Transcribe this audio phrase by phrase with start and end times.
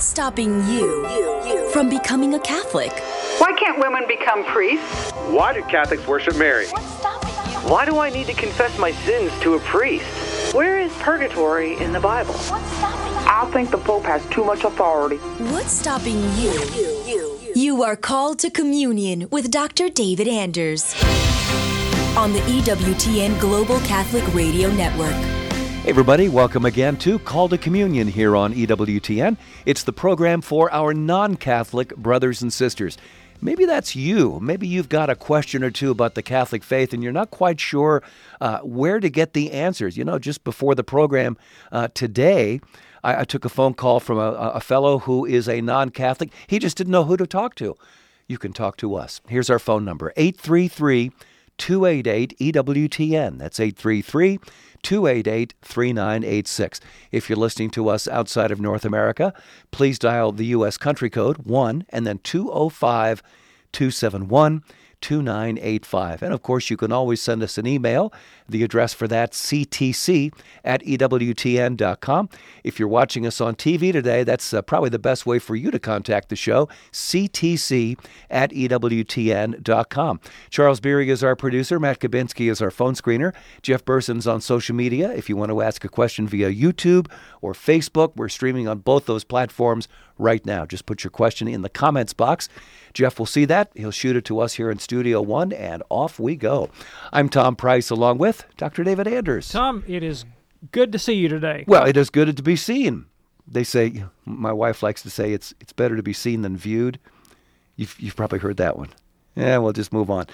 [0.00, 2.90] What's stopping you from becoming a Catholic?
[3.36, 5.10] Why can't women become priests?
[5.28, 6.68] Why do Catholics worship Mary?
[7.68, 10.54] Why do I need to confess my sins to a priest?
[10.54, 12.34] Where is purgatory in the Bible?
[12.38, 15.16] I think the Pope has too much authority.
[15.52, 17.52] What's stopping you?
[17.54, 19.90] You are called to communion with Dr.
[19.90, 20.94] David Anders
[22.16, 25.39] on the EWTN Global Catholic Radio Network.
[25.82, 29.38] Hey, everybody, welcome again to Call to Communion here on EWTN.
[29.64, 32.98] It's the program for our non Catholic brothers and sisters.
[33.40, 34.38] Maybe that's you.
[34.40, 37.58] Maybe you've got a question or two about the Catholic faith and you're not quite
[37.58, 38.02] sure
[38.42, 39.96] uh, where to get the answers.
[39.96, 41.38] You know, just before the program
[41.72, 42.60] uh, today,
[43.02, 46.30] I, I, took a phone call from a, a fellow who is a non Catholic.
[46.46, 47.74] He just didn't know who to talk to.
[48.28, 49.22] You can talk to us.
[49.28, 51.10] Here's our phone number 833
[51.60, 53.38] 288 EWTN.
[53.38, 54.38] That's 833
[54.82, 56.80] 288 3986.
[57.12, 59.34] If you're listening to us outside of North America,
[59.70, 60.78] please dial the U.S.
[60.78, 63.22] country code 1 and then 205
[63.72, 64.64] 271
[65.00, 66.22] 2985.
[66.22, 68.12] And of course, you can always send us an email.
[68.48, 70.32] The address for that, ctc
[70.64, 72.28] at ewtn.com.
[72.64, 75.70] If you're watching us on TV today, that's uh, probably the best way for you
[75.70, 77.98] to contact the show, ctc
[78.30, 80.20] at ewtn.com.
[80.50, 81.78] Charles Beery is our producer.
[81.78, 83.34] Matt Kabinski is our phone screener.
[83.62, 85.10] Jeff Burson's on social media.
[85.12, 89.06] If you want to ask a question via YouTube or Facebook, we're streaming on both
[89.06, 90.66] those platforms right now.
[90.66, 92.48] Just put your question in the comments box.
[92.92, 93.70] Jeff will see that.
[93.74, 96.70] He'll shoot it to us here in Studio One, and off we go.
[97.12, 98.84] I'm Tom Price, along with Dr.
[98.84, 99.48] David Anders.
[99.50, 100.24] Tom, it is
[100.72, 101.64] good to see you today.
[101.66, 103.06] Well, it is good to be seen.
[103.46, 106.98] They say, my wife likes to say, it's it's better to be seen than viewed.
[107.76, 108.90] You've, you've probably heard that one.
[109.36, 110.26] Yeah, we'll just move on.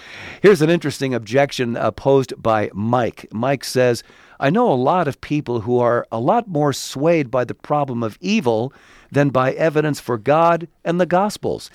[0.43, 3.27] Here's an interesting objection uh, posed by Mike.
[3.31, 4.03] Mike says,
[4.41, 8.03] I know a lot of people who are a lot more swayed by the problem
[8.03, 8.73] of evil
[9.13, 11.71] than by evidence for God and the Gospels.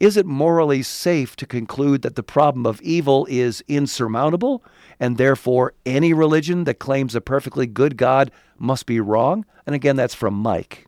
[0.00, 4.62] Is it morally safe to conclude that the problem of evil is insurmountable
[5.00, 9.44] and therefore any religion that claims a perfectly good God must be wrong?
[9.66, 10.86] And again, that's from Mike.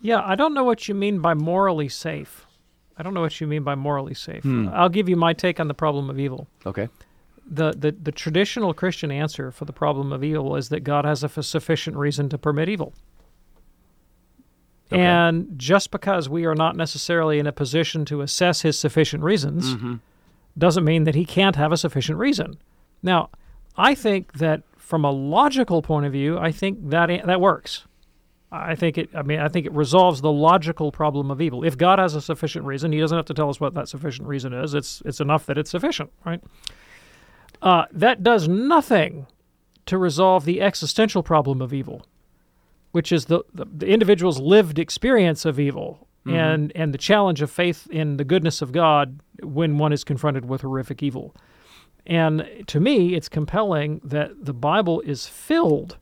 [0.00, 2.44] Yeah, I don't know what you mean by morally safe.
[2.96, 4.42] I don't know what you mean by morally safe.
[4.42, 4.68] Hmm.
[4.72, 6.48] I'll give you my take on the problem of evil.
[6.66, 6.88] Okay.
[7.48, 11.22] The, the, the traditional Christian answer for the problem of evil is that God has
[11.22, 12.92] a sufficient reason to permit evil.
[14.90, 15.02] Okay.
[15.02, 19.74] And just because we are not necessarily in a position to assess his sufficient reasons
[19.74, 19.96] mm-hmm.
[20.56, 22.58] doesn't mean that he can't have a sufficient reason.
[23.02, 23.28] Now,
[23.76, 27.84] I think that from a logical point of view, I think that that works.
[28.50, 29.10] I think it.
[29.14, 31.64] I mean, I think it resolves the logical problem of evil.
[31.64, 34.26] If God has a sufficient reason, He doesn't have to tell us what that sufficient
[34.26, 34.72] reason is.
[34.72, 36.42] It's it's enough that it's sufficient, right?
[37.60, 39.26] Uh, that does nothing
[39.84, 42.06] to resolve the existential problem of evil
[42.98, 46.36] which is the, the, the individual's lived experience of evil mm-hmm.
[46.36, 50.46] and, and the challenge of faith in the goodness of God when one is confronted
[50.46, 51.32] with horrific evil.
[52.06, 55.96] And to me, it's compelling that the Bible is filled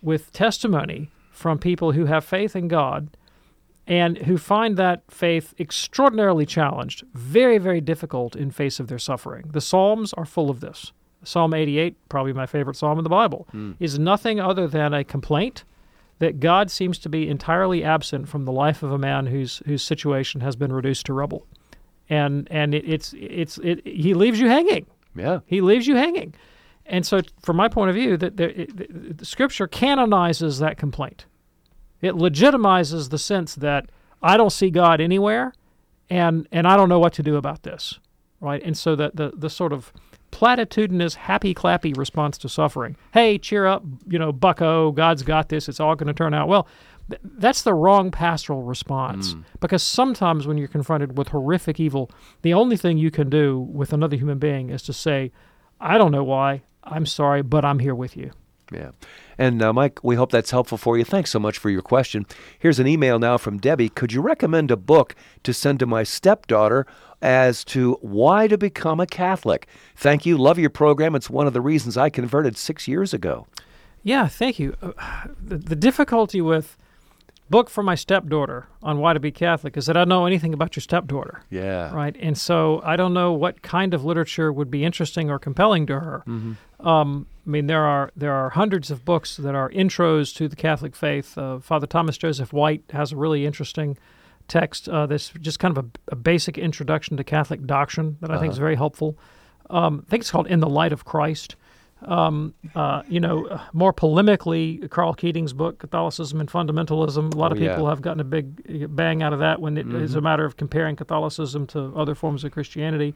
[0.00, 3.14] with testimony from people who have faith in God
[3.86, 9.50] and who find that faith extraordinarily challenged, very, very difficult in face of their suffering.
[9.50, 10.92] The Psalms are full of this.
[11.24, 13.74] Psalm 88, probably my favorite psalm in the Bible, mm.
[13.78, 15.64] is nothing other than a complaint
[16.18, 19.82] that God seems to be entirely absent from the life of a man whose whose
[19.82, 21.46] situation has been reduced to rubble,
[22.08, 24.86] and and it, it's it's it, he leaves you hanging.
[25.14, 26.34] Yeah, he leaves you hanging,
[26.86, 28.68] and so from my point of view, that the,
[29.16, 31.26] the Scripture canonizes that complaint.
[32.00, 33.90] It legitimizes the sense that
[34.22, 35.52] I don't see God anywhere,
[36.10, 37.98] and and I don't know what to do about this,
[38.40, 38.62] right?
[38.64, 39.92] And so that the the sort of
[40.30, 42.96] platitudinous, happy clappy response to suffering.
[43.12, 46.48] Hey, cheer up, you know, bucko, God's got this, it's all going to turn out
[46.48, 46.66] well.
[47.08, 49.44] Th- that's the wrong pastoral response mm.
[49.60, 52.10] because sometimes when you're confronted with horrific evil,
[52.42, 55.32] the only thing you can do with another human being is to say,
[55.80, 58.30] I don't know why, I'm sorry, but I'm here with you.
[58.72, 58.90] Yeah.
[59.38, 61.04] And uh, Mike, we hope that's helpful for you.
[61.04, 62.26] Thanks so much for your question.
[62.58, 63.88] Here's an email now from Debbie.
[63.88, 65.14] Could you recommend a book
[65.44, 66.86] to send to my stepdaughter
[67.20, 69.66] as to why to become a Catholic?
[69.96, 70.38] Thank you.
[70.38, 71.14] Love your program.
[71.14, 73.46] It's one of the reasons I converted six years ago.
[74.02, 74.74] Yeah, thank you.
[74.80, 74.92] Uh,
[75.40, 76.76] the, the difficulty with
[77.50, 80.52] book for my stepdaughter on why to be Catholic is that I don't know anything
[80.52, 81.42] about your stepdaughter.
[81.50, 81.92] Yeah.
[81.92, 82.16] Right.
[82.20, 86.00] And so I don't know what kind of literature would be interesting or compelling to
[86.00, 86.22] her.
[86.26, 86.86] Mm-hmm.
[86.86, 90.56] Um, I mean, there are there are hundreds of books that are intros to the
[90.56, 91.36] Catholic faith.
[91.38, 93.96] Uh, Father Thomas Joseph White has a really interesting
[94.48, 98.34] text uh, that's just kind of a, a, basic introduction to Catholic doctrine that I
[98.34, 98.40] uh-huh.
[98.40, 98.64] think is uh-huh.
[98.64, 99.16] very helpful.
[99.70, 101.56] Um, I think it's called In the Light of Christ.
[102.02, 107.34] Um, uh, you know, more polemically, Karl Keating's book, Catholicism and Fundamentalism.
[107.34, 107.70] A lot of Oh, yeah.
[107.70, 110.56] people have gotten a big bang out of that when it is a matter of
[110.56, 113.14] comparing Catholicism to other forms of Christianity.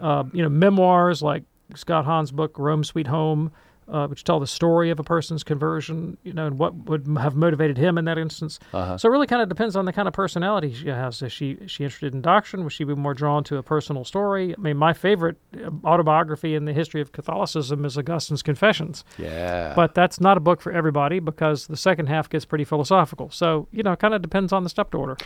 [0.00, 1.44] Uh, you know, memoirs like
[1.74, 3.52] Scott Hahn's book, Rome Sweet Home,
[3.90, 7.34] uh, which tell the story of a person's conversion, you know, and what would have
[7.34, 8.58] motivated him in that instance.
[8.72, 11.22] So it really kind of depends on the kind of personality she has.
[11.22, 12.64] Is she is she interested in doctrine?
[12.64, 14.54] Would she be more drawn to a personal story?
[14.56, 19.04] I mean, my favorite uh, autobiography in the history of Catholicism is Augustine's Confessions.
[19.16, 19.74] Yeah.
[19.74, 23.30] But that's not a book for everybody because the second half gets pretty philosophical.
[23.30, 25.16] So, you know, it kind of depends on the step to order.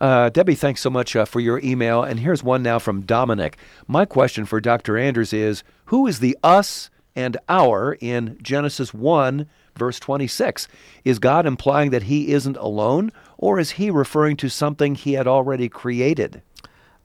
[0.00, 2.02] Uh, Debbie, thanks so much uh, for your email.
[2.02, 3.58] And here's one now from Dominic.
[3.86, 4.96] My question for Dr.
[4.96, 9.46] Anders is Who is the us and our in Genesis 1,
[9.76, 10.68] verse 26?
[11.04, 15.26] Is God implying that he isn't alone, or is he referring to something he had
[15.26, 16.42] already created?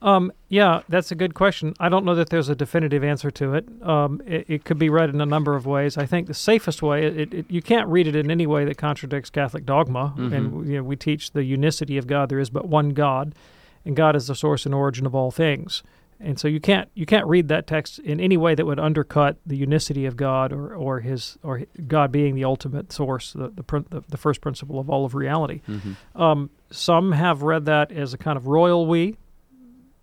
[0.01, 1.73] Um, yeah, that's a good question.
[1.79, 3.65] I don't know that there's a definitive answer to it.
[3.81, 5.97] Um, it, it could be read in a number of ways.
[5.97, 8.77] I think the safest way, it, it, you can't read it in any way that
[8.77, 10.13] contradicts Catholic dogma.
[10.33, 12.27] And you know, we teach the unicity of God.
[12.27, 13.33] There is but one God,
[13.85, 15.83] and God is the source and origin of all things.
[16.24, 19.38] And so you can't you can't read that text in any way that would undercut
[19.46, 24.04] the unicity of God or, or his or God being the ultimate source, the the,
[24.08, 25.62] the, first principle of all of reality.
[26.16, 29.18] Um, some have read that as a kind of royal we,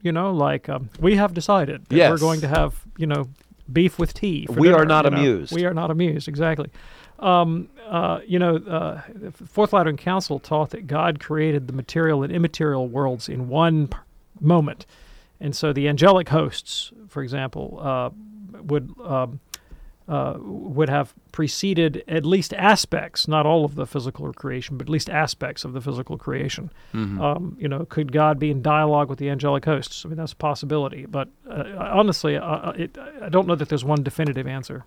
[0.02, 3.28] you know, like um, we have decided that we're going to have, you know,
[3.72, 4.46] beef with tea.
[4.48, 5.16] We are not you know.
[5.16, 5.54] amused.
[5.54, 6.70] We are not amused, exactly.
[7.18, 12.22] Um, uh, you know, uh, the Fourth Lateran Council taught that God created the material
[12.22, 13.96] and immaterial worlds in one p-
[14.40, 14.86] moment,
[15.40, 18.10] and so the angelic hosts, for example, uh,
[18.62, 18.92] would.
[19.04, 19.40] Um,
[20.08, 24.90] uh, would have preceded at least aspects, not all of the physical creation, but at
[24.90, 26.72] least aspects of the physical creation.
[27.20, 30.04] Um, you know, could God be in dialogue with the angelic hosts?
[30.04, 31.06] I mean, that's a possibility.
[31.06, 34.84] But uh, honestly, uh, it, I don't know that there's one definitive answer.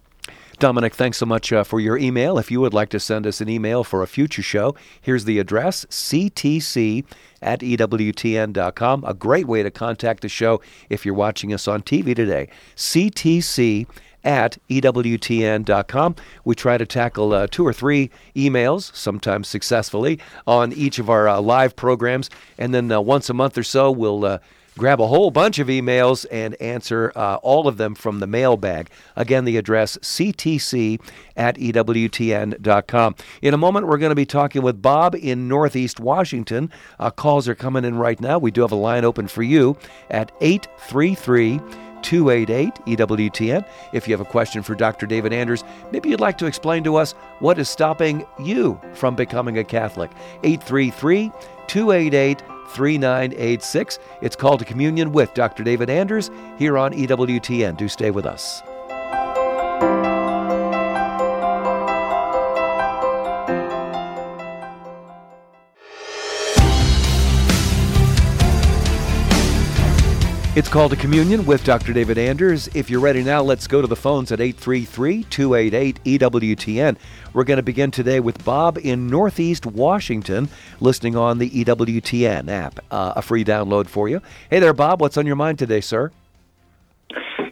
[0.59, 2.37] Dominic, thanks so much uh, for your email.
[2.37, 5.39] If you would like to send us an email for a future show, here's the
[5.39, 7.05] address ctc
[7.43, 9.03] at EWTN.com.
[9.05, 12.49] A great way to contact the show if you're watching us on TV today.
[12.75, 13.87] ctc
[14.23, 16.15] at EWTN.com.
[16.45, 21.27] We try to tackle uh, two or three emails, sometimes successfully, on each of our
[21.27, 22.29] uh, live programs.
[22.57, 24.39] And then uh, once a month or so, we'll.
[24.77, 28.89] Grab a whole bunch of emails and answer uh, all of them from the mailbag.
[29.15, 30.99] Again, the address ctc
[31.37, 33.15] at EWTN.com.
[33.41, 36.71] In a moment, we're going to be talking with Bob in Northeast Washington.
[36.99, 38.39] Uh, calls are coming in right now.
[38.39, 39.77] We do have a line open for you
[40.09, 41.59] at 833
[42.01, 43.65] 288 EWTN.
[43.93, 45.05] If you have a question for Dr.
[45.05, 49.57] David Anders, maybe you'd like to explain to us what is stopping you from becoming
[49.57, 50.11] a Catholic.
[50.43, 51.31] 833
[51.67, 52.43] 288
[52.73, 53.99] 3986.
[54.21, 55.63] It's called to communion with Dr.
[55.63, 57.77] David Anders here on EWTN.
[57.77, 58.61] Do stay with us.
[70.55, 71.93] It's called a communion with Dr.
[71.93, 72.67] David Anders.
[72.75, 76.95] If you're ready now, let's go to the phones at 833 288 EWTN.
[77.33, 80.47] We're going to begin today with Bob in Northeast Washington,
[80.79, 84.21] listening on the EWTN app, uh, a free download for you.
[84.51, 85.01] Hey there, Bob.
[85.01, 86.11] What's on your mind today, sir?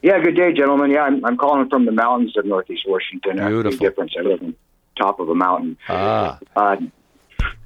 [0.03, 0.91] Yeah, good day, gentlemen.
[0.91, 3.37] Yeah, I'm, I'm calling from the mountains of Northeast Washington.
[3.37, 3.79] Beautiful.
[3.79, 4.13] difference.
[4.15, 4.55] I live on
[4.95, 5.75] top of a mountain.
[5.89, 6.37] Ah.
[6.55, 6.75] Uh,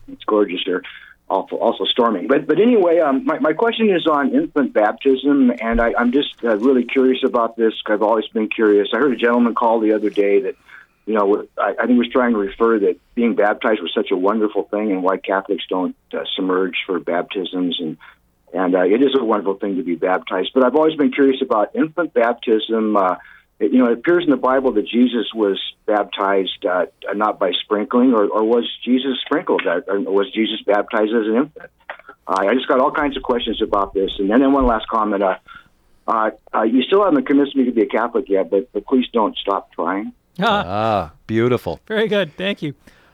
[0.07, 0.81] it's gorgeous here.
[1.27, 2.27] Also, also storming.
[2.27, 6.35] But but anyway, um, my, my question is on infant baptism, and I, I'm just
[6.43, 7.73] uh, really curious about this.
[7.87, 8.89] I've always been curious.
[8.93, 10.55] I heard a gentleman call the other day that,
[11.07, 14.11] you know, I, I think he was trying to refer that being baptized was such
[14.11, 17.97] a wonderful thing, and why Catholics don't uh, submerge for baptisms, and
[18.53, 20.51] and uh, it is a wonderful thing to be baptized.
[20.53, 22.95] But I've always been curious about infant baptism.
[22.95, 23.15] Uh,
[23.59, 27.51] it, you know, it appears in the Bible that Jesus was baptized uh, not by
[27.63, 29.63] sprinkling, or, or was Jesus sprinkled?
[29.65, 31.69] Uh, Or was Jesus baptized as an infant?
[32.27, 34.11] Uh, I just got all kinds of questions about this.
[34.19, 35.21] And then, then one last comment.
[35.23, 35.35] Uh,
[36.07, 39.05] uh, uh, you still haven't convinced me to be a Catholic yet, but, but please
[39.13, 40.11] don't stop trying.
[40.39, 41.79] Ah, Ah, beautiful.
[41.87, 42.35] very good.
[42.35, 42.73] Thank you.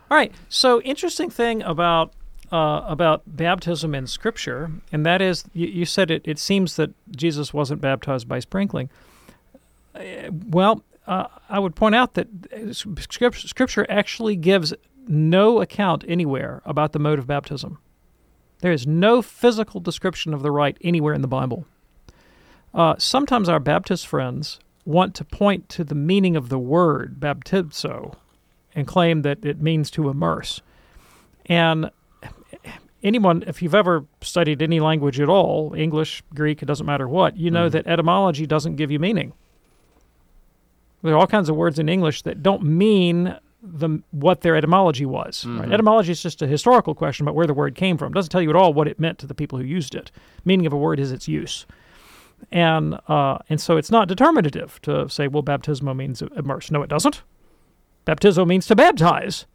[0.10, 0.34] All right.
[0.50, 2.14] So, interesting thing about
[2.52, 6.22] uh, about baptism in Scripture, and that is, you, you said it.
[6.26, 8.90] It seems that Jesus wasn't baptized by sprinkling.
[9.94, 12.28] Well, uh, I would point out that
[12.72, 14.74] Scripture, Scripture actually gives
[15.08, 17.80] no account anywhere about the mode of baptism.
[18.60, 21.66] There is no physical description of the rite anywhere in the Bible.
[22.74, 28.16] Uh, sometimes our Baptist friends want to point to the meaning of the word baptizo
[28.74, 30.62] and claim that it means to immerse.
[31.48, 31.92] And
[33.04, 37.36] anyone, if you've ever studied any language at all, English, Greek, it doesn't matter what,
[37.38, 39.34] you know that etymology doesn't give you meaning.
[41.04, 45.06] There are all kinds of words in English that don't mean the what their etymology
[45.06, 45.46] was.
[45.46, 45.68] Right?
[45.70, 45.74] Mhm.
[45.74, 48.12] Etymology is just a historical question about where the word came from.
[48.12, 50.12] It doesn't tell you at all what it meant to the people who used it.
[50.46, 51.66] Meaning of a word is its use.
[52.52, 56.72] And uh, and so it's not determinative to say, well, baptismo means immerse.
[56.72, 57.22] No, it doesn't.
[58.06, 59.46] Baptizo means to baptize,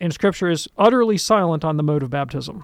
[0.00, 2.62] and Scripture is utterly silent on the mode of baptism.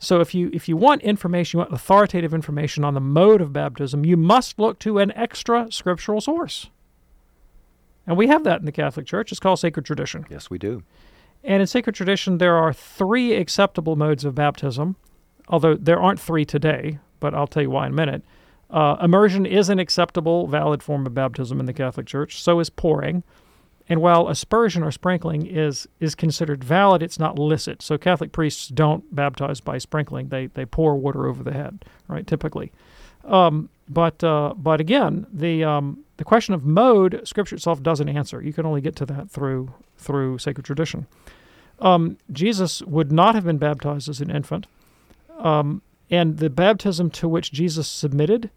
[0.00, 3.52] So if you if you want information, you want authoritative information on the mode of
[3.52, 6.70] baptism, you must look to an extra scriptural source.
[8.06, 9.30] And we have that in the Catholic Church.
[9.30, 10.26] It's called sacred tradition.
[10.28, 10.82] Yes, we do.
[11.44, 14.96] And in sacred tradition, there are three acceptable modes of baptism,
[15.48, 18.22] although there aren't three today, but I'll tell you why in a minute.
[18.70, 22.40] Uh, immersion is an acceptable, valid form of baptism in the Catholic Church.
[22.40, 23.22] So is pouring.
[23.88, 27.82] And while aspersion or sprinkling is is considered valid, it's not licit.
[27.82, 32.26] So Catholic priests don't baptize by sprinkling; they they pour water over the head, right?
[32.26, 32.72] Typically,
[33.24, 38.42] um, but uh, but again, the um, the question of mode, Scripture itself doesn't answer.
[38.42, 41.06] You can only get to that through through sacred tradition.
[41.78, 44.66] Um, Jesus would not have been baptized as an infant,
[45.38, 48.50] um, and the baptism to which Jesus submitted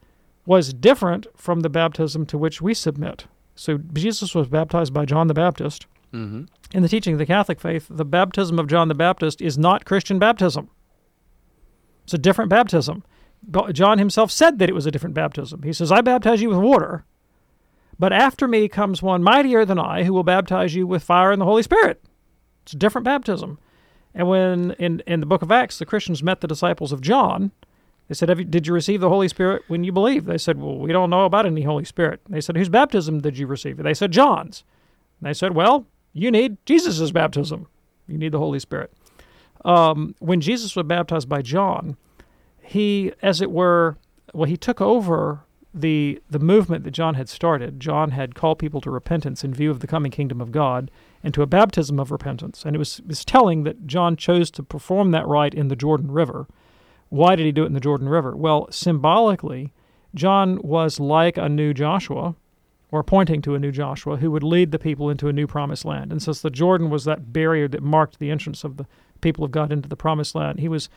[0.46, 3.26] was different from the baptism to which we submit.
[3.56, 5.88] So Jesus was baptized by John the Baptist.
[6.14, 6.44] Mm-hmm.
[6.74, 9.86] In the teaching of the Catholic faith, the baptism of John the Baptist is not
[9.86, 10.70] Christian baptism.
[12.04, 13.04] It's a different baptism.
[13.72, 15.64] John himself said that it was a different baptism.
[15.64, 17.06] He says, I baptize you with water,
[17.98, 21.42] but after me comes one mightier than I who will baptize you with fire and
[21.42, 22.04] the Holy Spirit.
[22.64, 23.60] It's a different baptism.
[24.14, 27.52] And when in, in the book of Acts, the Christians met the disciples of John,
[28.08, 30.26] they said, Have you, Did you receive the Holy Spirit when you believed?
[30.26, 32.22] They said, Well, we don't know about any Holy Spirit.
[32.30, 33.78] They said, Whose baptism did you receive?
[33.78, 34.64] They said, John's.
[35.20, 37.68] And they said, Well, you need Jesus' baptism.
[38.08, 38.94] You need the Holy Spirit.
[39.64, 41.98] Um, when Jesus was baptized by John,
[42.66, 43.98] he, as it were,
[44.34, 45.42] well, he took over
[45.74, 47.80] the the movement that John had started.
[47.82, 50.90] John had called people to repentance in view of the coming kingdom of God
[51.22, 52.64] and to a baptism of repentance.
[52.64, 55.76] And it was, it was telling that John chose to perform that rite in the
[55.76, 56.48] Jordan River.
[57.10, 58.36] Why did he do it in the Jordan River?
[58.36, 59.74] Well, symbolically,
[60.14, 62.36] John was like a new Joshua,
[62.92, 65.84] or pointing to a new Joshua, who would lead the people into a new promised
[65.84, 66.12] land.
[66.12, 68.86] And since the Jordan was that barrier that marked the entrance of the
[69.20, 70.90] people of God into the promised land, he was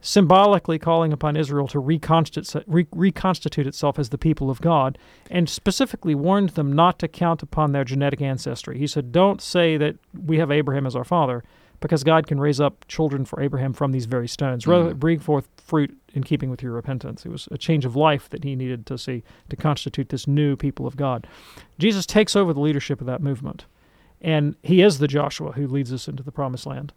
[0.00, 4.98] symbolically calling upon Israel to reconstitute, re- reconstitute itself as the people of God,
[5.30, 8.78] and specifically warned them not to count upon their genetic ancestry.
[8.78, 11.42] He said, Don't say that we have Abraham as our father,
[11.80, 14.66] because God can raise up children for Abraham from these very stones.
[14.66, 14.98] Rather, mm.
[14.98, 17.26] bring forth fruit in keeping with your repentance.
[17.26, 20.56] It was a change of life that he needed to see to constitute this new
[20.56, 21.26] people of God.
[21.78, 23.66] Jesus takes over the leadership of that movement,
[24.20, 26.92] and he is the Joshua who leads us into the promised land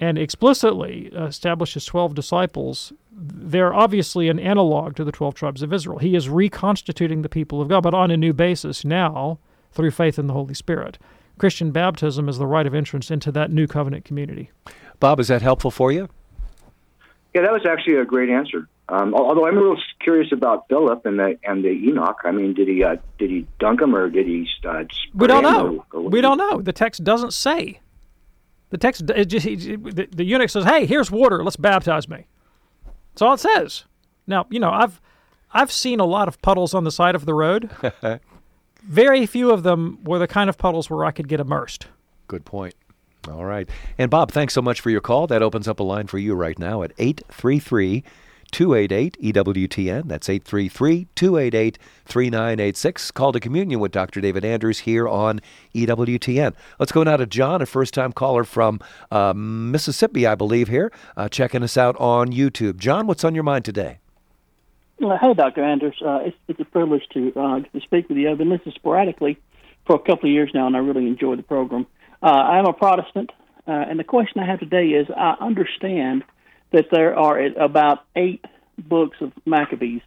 [0.00, 2.92] and explicitly establishes 12 disciples.
[3.12, 5.98] They're obviously an analog to the 12 tribes of Israel.
[5.98, 9.38] He is reconstituting the people of God, but on a new basis now
[9.72, 10.98] through faith in the Holy Spirit.
[11.38, 14.50] Christian baptism is the rite of entrance into that new covenant community.
[15.00, 16.08] Bob, is that helpful for you?
[17.34, 18.68] Yeah, that was actually a great answer.
[18.88, 22.16] Um, although I'm a little curious about Philip and the and the eunuch.
[22.24, 24.48] I mean, did he uh, did he dunk him or did he?
[24.64, 25.84] Uh, We don't know.
[25.92, 26.62] or- or- We don't know.
[26.62, 27.80] The text doesn't say.
[28.70, 31.42] The text, it just, he, the, the eunuch says, "Hey, here's water.
[31.42, 32.26] Let's baptize me."
[33.12, 33.84] That's all it says.
[34.26, 35.00] Now, you know, I've
[35.52, 37.70] I've seen a lot of puddles on the side of the road.
[38.82, 41.86] Very few of them were the kind of puddles where I could get immersed.
[42.26, 42.74] Good point.
[43.28, 43.68] All right.
[43.96, 45.26] And Bob, thanks so much for your call.
[45.26, 48.04] That opens up a line for you right now at 833
[48.50, 50.08] 288 EWTN.
[50.08, 53.10] That's 833 288 3986.
[53.10, 54.20] Call to communion with Dr.
[54.20, 55.40] David Anders here on
[55.74, 56.54] EWTN.
[56.78, 60.92] Let's go now to John, a first time caller from uh, Mississippi, I believe, here,
[61.16, 62.78] uh, checking us out on YouTube.
[62.78, 63.98] John, what's on your mind today?
[65.04, 65.62] Uh, hey, Dr.
[65.62, 65.94] Anders.
[66.04, 68.30] Uh, it's, it's a privilege to, uh, to speak with you.
[68.30, 69.38] I've been listening sporadically
[69.86, 71.86] for a couple of years now, and I really enjoy the program.
[72.22, 73.30] Uh, I'm a Protestant,
[73.66, 76.24] uh, and the question I have today is I understand
[76.72, 78.44] that there are about eight
[78.78, 80.02] books of Maccabees,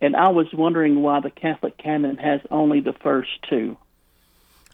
[0.00, 3.76] and I was wondering why the Catholic canon has only the first two.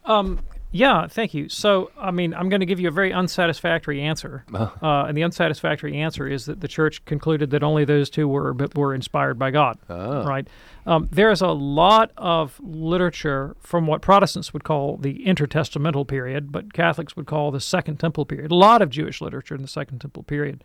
[0.05, 0.41] Um,
[0.71, 1.49] yeah, thank you.
[1.49, 5.23] So, I mean, I'm going to give you a very unsatisfactory answer, uh, and the
[5.23, 9.51] unsatisfactory answer is that the church concluded that only those two were were inspired by
[9.51, 9.79] God.
[9.89, 10.47] Right?
[10.85, 16.53] Um, there is a lot of literature from what Protestants would call the intertestamental period,
[16.53, 18.51] but Catholics would call the Second Temple period.
[18.51, 20.63] A lot of Jewish literature in the Second Temple period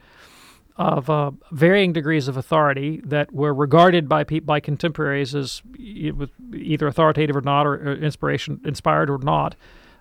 [0.76, 6.88] of uh, varying degrees of authority that were regarded by pe- by contemporaries as either
[6.88, 9.56] authoritative or not, or, or inspiration inspired or not.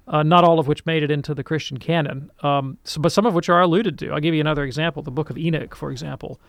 [0.08, 3.24] Uh, not all of which made it into the Christian canon, um, so, but some
[3.24, 4.10] of which are alluded to.
[4.10, 6.40] I'll give you another example: the Book of Enoch, for example.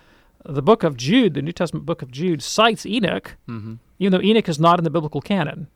[0.45, 3.77] The Book of Jude, the New Testament Book of Jude, cites Enoch, Mhm.
[3.99, 5.67] even though Enoch is not in the biblical canon.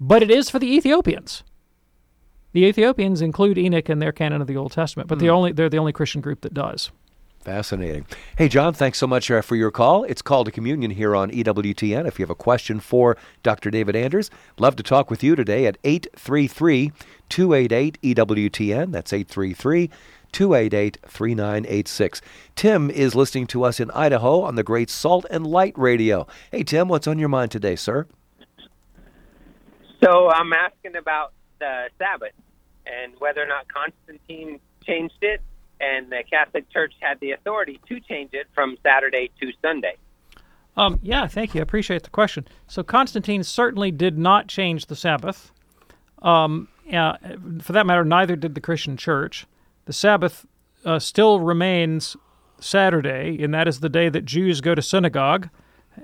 [0.00, 1.44] but it is for the Ethiopians.
[2.52, 5.68] The Ethiopians include Enoch in their canon of the Old Testament, but the only they're
[5.70, 6.90] the only Christian group that does.
[7.42, 8.06] Fascinating.
[8.38, 10.04] Hey, John, thanks so much uh, for your call.
[10.04, 12.06] It's Call to Communion here on EWTN.
[12.06, 13.68] If you have a question for Dr.
[13.68, 16.92] David Anders, love to talk with you today at 833
[17.28, 18.92] 288 EWTN.
[18.92, 19.90] That's 833
[20.30, 22.22] 288 3986.
[22.54, 26.28] Tim is listening to us in Idaho on the great Salt and Light Radio.
[26.52, 28.06] Hey, Tim, what's on your mind today, sir?
[30.00, 32.34] So I'm asking about the Sabbath
[32.86, 35.40] and whether or not Constantine changed it
[35.82, 39.96] and the Catholic Church had the authority to change it from Saturday to Sunday.
[40.76, 41.60] Um, yeah, thank you.
[41.60, 42.46] I appreciate the question.
[42.66, 45.52] So Constantine certainly did not change the Sabbath.
[46.22, 47.16] Um, uh,
[47.60, 49.46] for that matter, neither did the Christian Church.
[49.84, 50.46] The Sabbath
[50.84, 52.16] uh, still remains
[52.60, 55.50] Saturday, and that is the day that Jews go to synagogue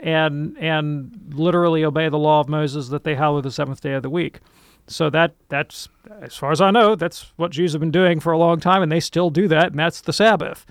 [0.01, 4.03] and and literally obey the law of Moses that they hallow the seventh day of
[4.03, 4.41] the week.
[4.88, 5.88] So that that's
[6.23, 8.83] as far as I know, that's what Jews have been doing for a long time,
[8.83, 10.66] and they still do that, and that's the Sabbath.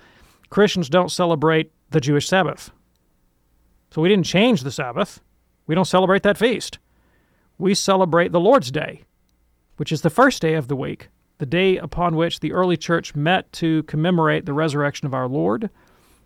[0.49, 2.71] Christians don't celebrate the Jewish Sabbath.
[3.91, 5.21] So we didn't change the Sabbath.
[5.67, 6.79] We don't celebrate that feast.
[7.57, 9.03] We celebrate the Lord's Day,
[9.77, 13.15] which is the first day of the week, the day upon which the early church
[13.15, 15.69] met to commemorate the resurrection of our Lord.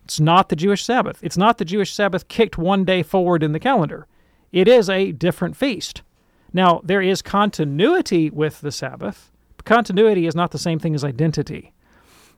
[0.03, 1.19] It's not the Jewish Sabbath.
[1.21, 4.07] It's not the Jewish Sabbath kicked one day forward in the calendar.
[4.51, 6.01] It is a different feast.
[6.53, 9.31] Now, there is continuity with the Sabbath.
[9.57, 11.73] But continuity is not the same thing as identity.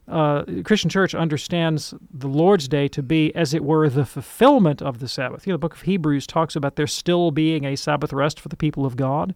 [0.07, 4.81] Uh, the Christian Church understands the Lord's Day to be, as it were, the fulfillment
[4.81, 5.47] of the Sabbath.
[5.47, 8.49] You know, the book of Hebrews talks about there still being a Sabbath rest for
[8.49, 9.33] the people of God.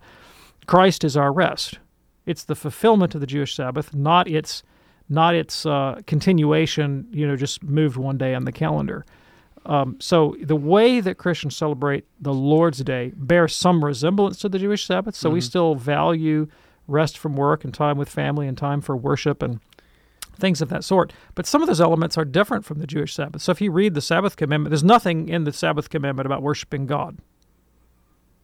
[0.65, 1.79] Christ is our rest.
[2.25, 4.63] It's the fulfillment of the Jewish Sabbath, not its
[5.09, 7.07] not its uh, continuation.
[7.11, 9.05] You know, just moved one day on the calendar.
[9.67, 14.57] Um, so the way that Christians celebrate the Lord's Day bears some resemblance to the
[14.57, 15.13] Jewish Sabbath.
[15.15, 15.43] So we Mhm.
[15.43, 16.47] still value
[16.87, 19.59] rest from work and time with family and time for worship and
[20.39, 21.11] things of that sort.
[21.35, 23.41] But some of those elements are different from the Jewish Sabbath.
[23.41, 26.85] So if you read the Sabbath commandment, there's nothing in the Sabbath commandment about worshiping
[26.85, 27.17] God.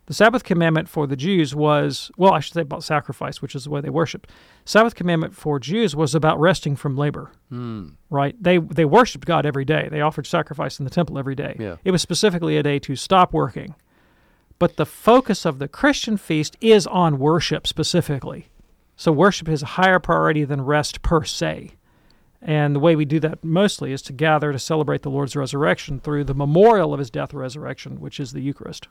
[0.05, 3.63] The Sabbath commandment for the Jews was, well, I should say about sacrifice, which is
[3.63, 4.27] the way they worship.
[4.65, 7.31] Sabbath commandment for Jews was about resting from labor.
[7.49, 7.89] Hmm.
[8.09, 8.35] Right?
[8.41, 9.87] They they worshiped God every day.
[9.89, 11.55] They offered sacrifice in the temple every day.
[11.57, 11.77] Yeah.
[11.85, 13.75] It was specifically a day to stop working.
[14.59, 18.49] But the focus of the Christian feast is on worship specifically.
[18.95, 21.71] So worship is a higher priority than rest per se.
[22.45, 25.99] And the way we do that mostly is to gather to celebrate the Lord's resurrection
[26.01, 28.87] through the memorial of his death and resurrection, which is the Eucharist.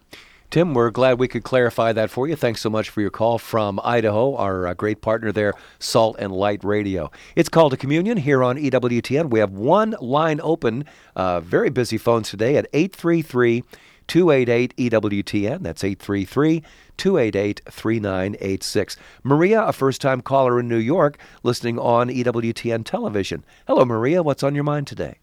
[0.51, 2.37] Tim, we're glad we could clarify that for you.
[2.37, 6.31] Thanks so much for your call from Idaho, our uh, great partner there, Salt and
[6.31, 7.11] Light Radio.
[7.37, 9.31] It's called a communion here on EWTN.
[9.31, 10.85] We have one line open,
[11.17, 13.65] uh, very busy phones today at 833
[14.07, 15.63] 288 EWTN.
[15.63, 16.63] That's 833
[16.97, 18.97] 288 3986.
[19.23, 23.45] Maria, a first time caller in New York, listening on EWTN television.
[23.67, 24.23] Hello, Maria.
[24.23, 25.19] What's on your mind today?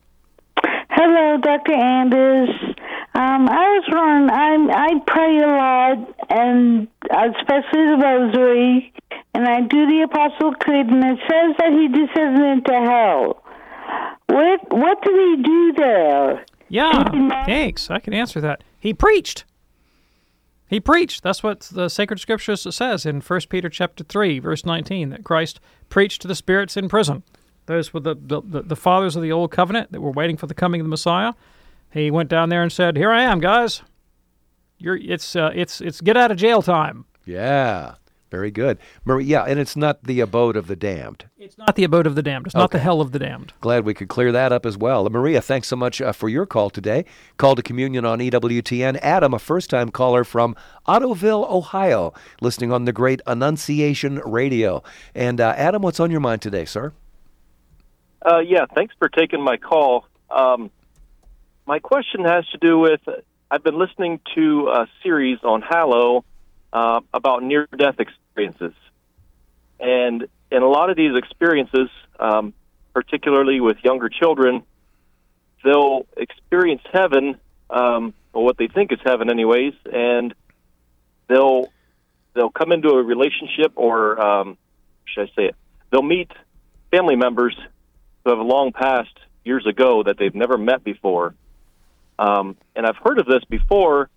[0.90, 1.74] Hello, Dr.
[1.74, 2.50] Anders.
[3.16, 8.94] Um, I was wondering, I'm, I pray a lot, and especially the Rosary,
[9.34, 13.44] and I do the Apostle Creed, and it says that he descended into hell.
[14.28, 16.46] What what did he do there?
[16.70, 17.90] Yeah, thanks.
[17.90, 18.64] I can answer that.
[18.80, 19.46] He preached.
[20.68, 21.24] He preached.
[21.24, 25.60] That's what the sacred scriptures says in 1 Peter chapter 3, verse 19, that Christ
[25.90, 27.24] preached to the spirits in prison.
[27.66, 30.48] Those were the, the, the, the fathers of the old covenant that were waiting for
[30.48, 31.34] the coming of the Messiah.
[31.92, 33.82] He went down there and said, "Here I am, guys.
[34.78, 37.96] You're it's uh, it's it's get out of jail time." Yeah,
[38.30, 38.78] very good.
[39.06, 41.26] Maria, yeah, and it's not the abode of the damned.
[41.38, 42.48] It's not the abode of the damned.
[42.48, 43.54] It's not the hell of the damned.
[43.62, 45.10] Glad we could clear that up as well.
[45.10, 47.06] Maria, thanks so much uh, for your call today.
[47.38, 49.00] Call to communion on EWTN.
[49.02, 50.56] Adam, a first time caller from
[50.88, 54.84] Ottoville, Ohio, listening on the great Annunciation Radio.
[55.16, 56.94] And uh, Adam, what's on your mind today, sir?
[58.26, 60.06] Uh, yeah, thanks for taking my call.
[60.30, 60.70] Um,
[61.66, 63.02] my question has to do with
[63.52, 66.24] I've been listening to a series on Hallow
[66.74, 68.74] uh, about near death experiences.
[69.80, 72.54] And in a lot of these experiences, um,
[72.94, 74.64] particularly with younger children,
[75.64, 80.34] they'll experience heaven, um, or what they think is heaven, anyways, and
[81.28, 81.72] they'll
[82.34, 84.58] they'll come into a relationship, or um,
[85.06, 85.56] should I say it?
[85.92, 86.32] They'll meet
[86.92, 87.58] family members
[88.24, 91.36] who have long passed years ago that they've never met before.
[92.18, 94.10] Um, and I've heard of this before,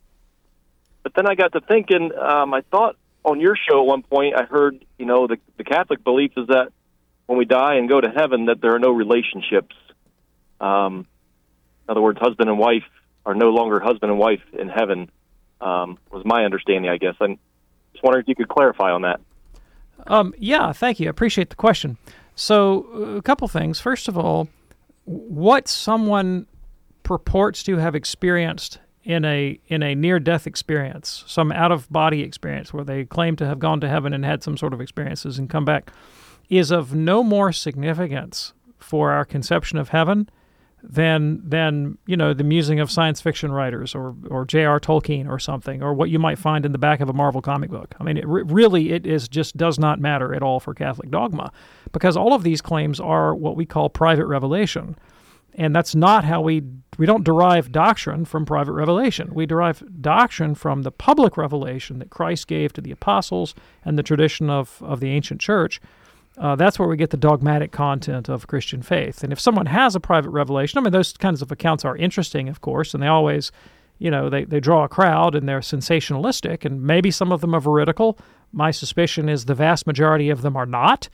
[1.03, 2.11] but then I got to thinking.
[2.17, 5.65] Um, I thought on your show at one point I heard, you know, the, the
[5.65, 6.73] Catholic belief is that
[7.27, 9.75] when we die and go to heaven, that there are no relationships.
[10.61, 11.07] Um,
[11.87, 12.85] in other words, husband and wife
[13.25, 15.11] are no longer husband and wife in heaven.
[15.61, 17.15] Um, was my understanding, I guess.
[17.21, 17.39] I'm
[17.93, 19.21] Just wondering if you could clarify on that.
[20.09, 21.07] Um, yeah, thank you.
[21.07, 21.99] I appreciate the question.
[22.35, 23.79] So, uh, a couple things.
[23.79, 24.49] First of all,
[25.05, 26.47] what someone
[27.03, 32.23] purports to have experienced in a in a near death experience, some out of body
[32.23, 35.39] experience where they claim to have gone to heaven and had some sort of experiences
[35.39, 35.93] and come back,
[36.49, 40.29] is of no more significance for our conception of heaven
[40.83, 44.81] than than you know the musing of science fiction writers or or J.R.
[44.81, 47.71] Tolkien or something or what you might find in the back of a Marvel comic
[47.71, 47.95] book.
[48.01, 51.11] I mean, it re- really it is just does not matter at all for Catholic
[51.11, 51.53] dogma
[51.93, 54.97] because all of these claims are what we call private revelation.
[55.55, 56.63] And that's not how we
[56.99, 59.31] we don't derive doctrine from private revelation.
[59.33, 64.03] We derive doctrine from the public revelation that Christ gave to the apostles and the
[64.03, 65.81] tradition of, of the ancient church.
[66.37, 69.23] Uh, that's where we get the dogmatic content of Christian faith.
[69.23, 72.49] And if someone has a private revelation, I mean, those kinds of accounts are interesting,
[72.49, 73.53] of course, and they always,
[73.99, 77.55] you know, they, they draw a crowd and they're sensationalistic, and maybe some of them
[77.55, 78.19] are veridical.
[78.53, 81.09] My suspicion is the vast majority of them are not,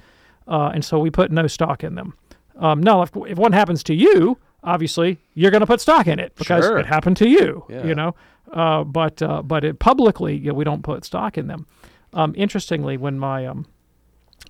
[0.46, 2.14] uh, and so we put no stock in them.
[2.56, 6.18] Um, no, if, if one happens to you, obviously you're going to put stock in
[6.18, 6.78] it because Sure.
[6.78, 7.64] it happened to you.
[7.68, 7.86] Yeah.
[7.86, 8.14] You know,
[8.52, 11.66] uh, but uh, but it, publicly you know, we don't put stock in them.
[12.14, 13.66] Um, interestingly, when my um,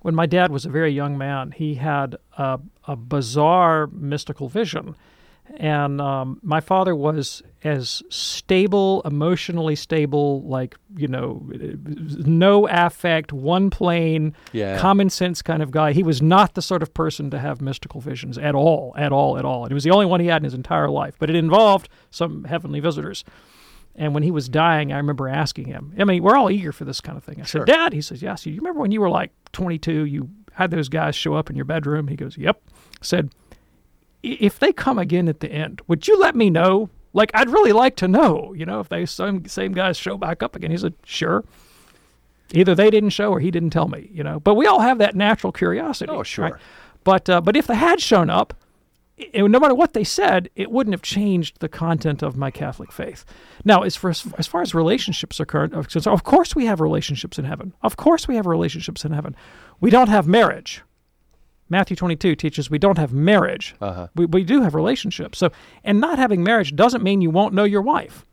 [0.01, 4.95] when my dad was a very young man, he had a, a bizarre mystical vision.
[5.57, 11.43] And um, my father was as stable, emotionally stable, like, you know,
[12.25, 14.79] no affect, one plane, Yeah.
[14.79, 15.91] common sense kind of guy.
[15.91, 19.37] He was not the sort of person to have mystical visions at all, at all,
[19.37, 19.63] at all.
[19.63, 21.15] And it was the only one he had in his entire life.
[21.19, 23.25] But it involved some heavenly visitors.
[23.95, 25.93] And when he was dying, I remember asking him.
[25.99, 27.41] I mean, we're all eager for this kind of thing.
[27.41, 27.61] I Sure.
[27.65, 30.87] said, "Dad," he says, "Yes." You remember when you were like 22, you had those
[30.87, 32.07] guys show up in your bedroom?
[32.07, 33.48] He goes, "Yep." I said, "I-
[34.23, 36.89] "If they come again at the end, would you let me know?
[37.13, 38.53] Like, I'd really like to know.
[38.55, 41.43] You know, if they same same guys show back up again." He said, "Sure."
[42.51, 44.09] Either they didn't show or he didn't tell me.
[44.11, 46.11] You know, but we all have that natural curiosity.
[46.11, 46.45] Oh, sure.
[46.45, 46.53] right?
[47.03, 48.53] But uh, but if they had shown up,
[49.19, 52.91] it, no matter what they said, it wouldn't have changed the content of my Catholic
[52.91, 53.25] faith.
[53.65, 56.79] Now, as far as, far as relationships are current, are concerned, of course we have
[56.79, 57.73] relationships in heaven.
[57.81, 59.35] Of course we have relationships in heaven.
[59.79, 60.83] We don't have marriage.
[61.69, 63.75] Matthew 22 teaches we don't have marriage.
[63.79, 64.07] Uh-huh.
[64.15, 65.37] We, we do have relationships.
[65.37, 65.51] So,
[65.83, 68.25] and not having marriage doesn't mean you won't know your wife.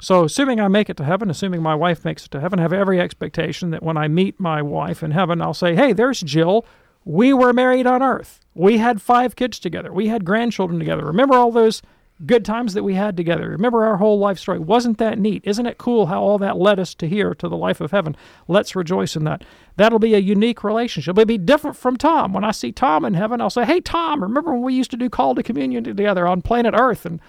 [0.00, 2.62] So, assuming I make it to heaven, assuming my wife makes it to heaven, I
[2.62, 6.20] have every expectation that when I meet my wife in heaven, I'll say, "Hey, there's
[6.22, 6.66] Jill.
[7.04, 8.40] We were married on earth.
[8.54, 9.92] We had five kids together.
[9.92, 11.04] We had grandchildren together.
[11.04, 11.82] Remember all those
[12.24, 13.48] good times that we had together?
[13.50, 14.58] Remember our whole life story?
[14.58, 15.42] Wasn't that neat?
[15.44, 18.16] Isn't it cool how all that led us to here, to the life of heaven?
[18.48, 19.44] Let's rejoice in that.
[19.76, 21.18] That'll be a unique relationship.
[21.18, 22.32] It'll be different from Tom.
[22.32, 24.96] When I see Tom in heaven, I'll say, "Hey, Tom, remember when we used to
[24.96, 27.20] do call to communion together on planet Earth and?"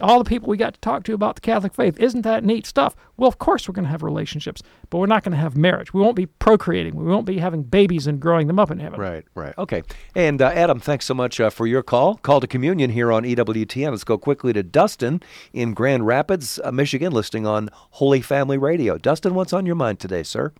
[0.00, 1.98] All the people we got to talk to about the Catholic faith.
[1.98, 2.94] Isn't that neat stuff?
[3.16, 5.92] Well, of course we're going to have relationships, but we're not going to have marriage.
[5.92, 6.94] We won't be procreating.
[6.94, 9.00] We won't be having babies and growing them up in heaven.
[9.00, 9.54] Right, right.
[9.58, 9.82] Okay.
[10.14, 12.16] And uh, Adam, thanks so much uh, for your call.
[12.16, 13.90] Call to communion here on EWTN.
[13.90, 18.98] Let's go quickly to Dustin in Grand Rapids, uh, Michigan, listening on Holy Family Radio.
[18.98, 20.52] Dustin, what's on your mind today, sir?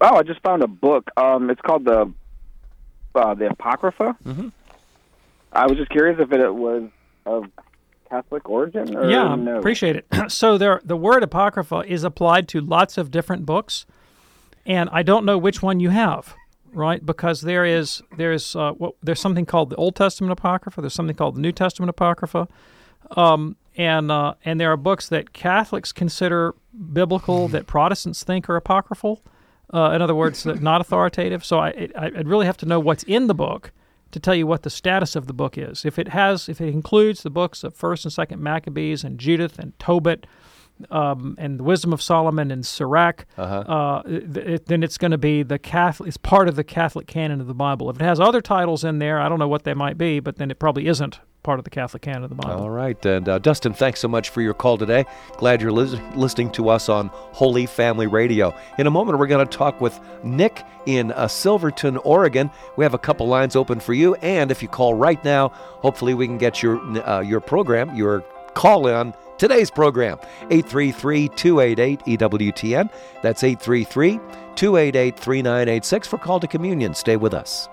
[0.00, 1.10] Oh, I just found a book.
[1.16, 2.12] Um, it's called the
[3.14, 4.16] uh, the Apocrypha.
[4.24, 4.48] Mm-hmm.
[5.52, 6.88] I was just curious if it was
[7.26, 7.46] of
[8.08, 9.58] Catholic origin or yeah, no.
[9.58, 10.06] appreciate it.
[10.28, 13.86] so there, the word apocrypha is applied to lots of different books,
[14.66, 16.34] and I don't know which one you have,
[16.72, 17.04] right?
[17.04, 20.80] Because there is there's uh, what, there's something called the Old Testament apocrypha.
[20.80, 22.48] There's something called the New Testament apocrypha,
[23.16, 26.54] um, and uh, and there are books that Catholics consider
[26.92, 29.22] biblical that Protestants think are apocryphal.
[29.72, 31.44] Uh, in other words, that not authoritative.
[31.44, 33.72] So I, I I'd really have to know what's in the book
[34.12, 35.84] to tell you what the status of the book is.
[35.84, 39.58] If it has, if it includes the books of First and Second Maccabees and Judith
[39.58, 40.26] and Tobit,
[40.90, 43.54] um, and the Wisdom of Solomon and Sirach, Uh-huh.
[43.60, 46.06] uh, th- it, then it's going to be the Catholic.
[46.08, 47.90] It's part of the Catholic canon of the Bible.
[47.90, 50.36] If it has other titles in there, I don't know what they might be, but
[50.36, 52.60] then it probably isn't part of the Catholic canon of the Bible.
[52.60, 53.06] All right.
[53.06, 55.06] And uh, Dustin, thanks so much for your call today.
[55.38, 58.54] Glad you're lis- listening to us on Holy Family Radio.
[58.76, 62.50] In a moment, we're going to talk with Nick in uh, Silverton, Oregon.
[62.76, 64.14] We have a couple lines open for you.
[64.16, 68.20] And if you call right now, hopefully we can get your, uh, your program, your
[68.52, 70.18] call in today's program
[70.50, 72.90] 833 288 EWTN.
[73.22, 74.18] That's 833
[74.54, 76.92] 288 3986 for Call to Communion.
[76.92, 77.70] Stay with us.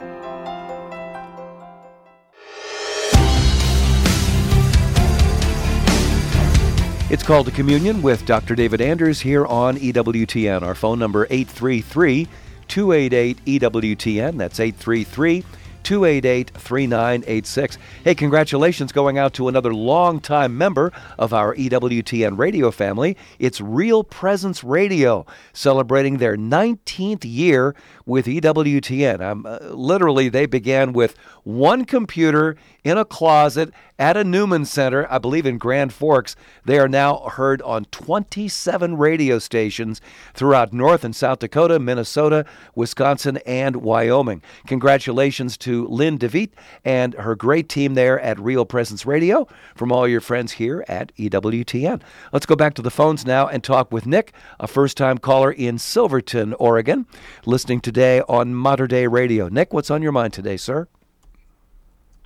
[7.08, 8.56] It's called to communion with Dr.
[8.56, 10.64] David Anders here on EWTN.
[10.64, 12.28] Our phone number 833
[12.68, 14.38] 288 EWTN.
[14.40, 15.44] That's 833
[15.84, 17.78] 288 3986.
[18.04, 23.16] Hey, congratulations going out to another longtime member of our EWTN radio family.
[23.38, 27.76] It's Real Presence Radio, celebrating their 19th year
[28.08, 29.46] with EWTN.
[29.46, 35.18] Uh, literally, they began with one computer in a closet at a Newman Center, I
[35.18, 36.36] believe in Grand Forks.
[36.66, 40.02] They are now heard on 27 radio stations
[40.34, 42.46] throughout North and South Dakota, Minnesota,
[42.76, 44.44] Wisconsin, and Wyoming.
[44.68, 46.52] Congratulations to Lynn DeVitt
[46.84, 51.12] and her great team there at Real Presence Radio from all your friends here at
[51.16, 52.02] EWTN.
[52.32, 55.52] Let's go back to the phones now and talk with Nick, a first time caller
[55.52, 57.08] in Silverton, Oregon,
[57.48, 59.48] listening today on Modern Day Radio.
[59.48, 60.88] Nick, what's on your mind today, sir?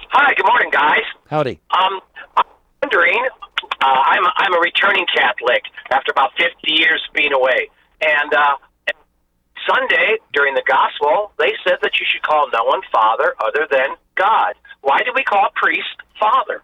[0.10, 1.06] Hi, good morning, guys.
[1.30, 1.60] Howdy.
[1.70, 2.02] Um,
[2.36, 2.46] I'm
[2.82, 3.28] wondering,
[3.82, 7.70] uh, I'm a, I'm a returning Catholic after about 50 years being away,
[8.02, 8.56] and uh,
[9.70, 13.90] Sunday during the gospel they said that you should call no one father other than
[14.16, 14.54] God.
[14.82, 16.64] Why do we call a priest father?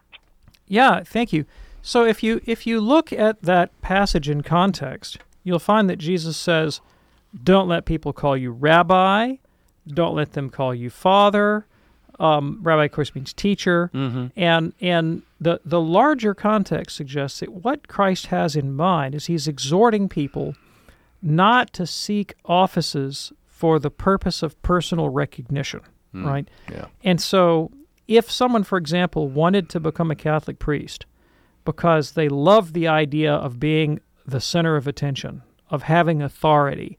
[0.67, 1.45] Yeah, thank you.
[1.81, 6.35] So if you if you look at that passage in context, you'll find that Jesus
[6.35, 6.81] says,
[7.43, 9.35] "Don't let people call you rabbi.
[9.87, 11.67] Don't let them call you father."
[12.19, 17.87] Um, rabbi, of course, means teacher, and and the the larger context suggests that what
[17.87, 20.55] Christ has in mind is he's exhorting people
[21.21, 25.81] not to seek offices for the purpose of personal recognition,
[26.13, 26.47] Mm, right?
[26.71, 26.85] yeah.
[27.03, 27.71] And so,
[28.07, 31.05] if someone, for example, wanted to become a Catholic priest
[31.65, 36.97] because they loved the idea of being the center of attention, of having authority,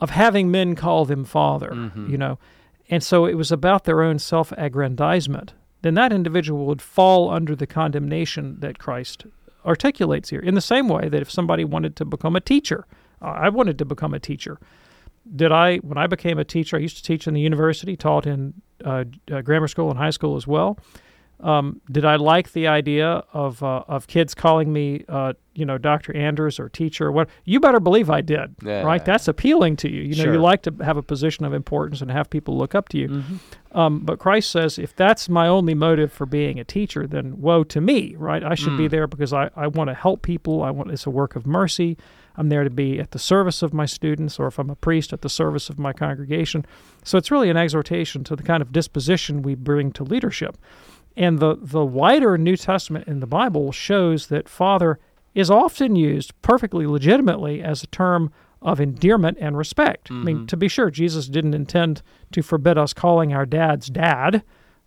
[0.00, 2.10] of having men call them father, Mhm.
[2.10, 2.38] you know,
[2.90, 7.56] and so it was about their own self aggrandizement, then that individual would fall under
[7.56, 9.24] the condemnation that Christ
[9.64, 10.40] articulates here.
[10.40, 12.86] In the same way that if somebody wanted to become a teacher,
[13.22, 14.58] I wanted to become a teacher.
[15.36, 18.26] Did I, when I became a teacher, I used to teach in the university, taught
[18.26, 20.78] in uh, uh, grammar school and high school as well.
[21.42, 25.78] Um, did I like the idea of uh, of kids calling me, uh, you know,
[25.78, 26.14] Dr.
[26.14, 27.28] Anders or teacher or what?
[27.44, 28.82] You better believe I did, Yeah.
[28.82, 29.02] right?
[29.04, 30.02] That's appealing to you.
[30.02, 30.32] You know, Sure.
[30.34, 33.08] you like to have a position of importance and have people look up to you.
[33.08, 33.78] Mm-hmm.
[33.78, 37.64] Um, but Christ says, if that's my only motive for being a teacher, then woe
[37.64, 38.42] to me, right?
[38.44, 38.90] I should be Mm.
[38.90, 40.62] there because I, I want to help people.
[40.62, 41.96] I want it's a work of mercy.
[42.36, 45.12] I'm there to be at the service of my students, or if I'm a priest,
[45.12, 46.64] at the service of my congregation.
[47.04, 50.56] So it's really an exhortation to the kind of disposition we bring to leadership.
[51.16, 54.98] And the, the wider New Testament in the Bible shows that father
[55.34, 60.10] is often used perfectly legitimately as a term of endearment and respect.
[60.10, 60.48] I mean, Mhm.
[60.48, 64.42] to be sure, Jesus didn't intend to forbid us calling our dads dad,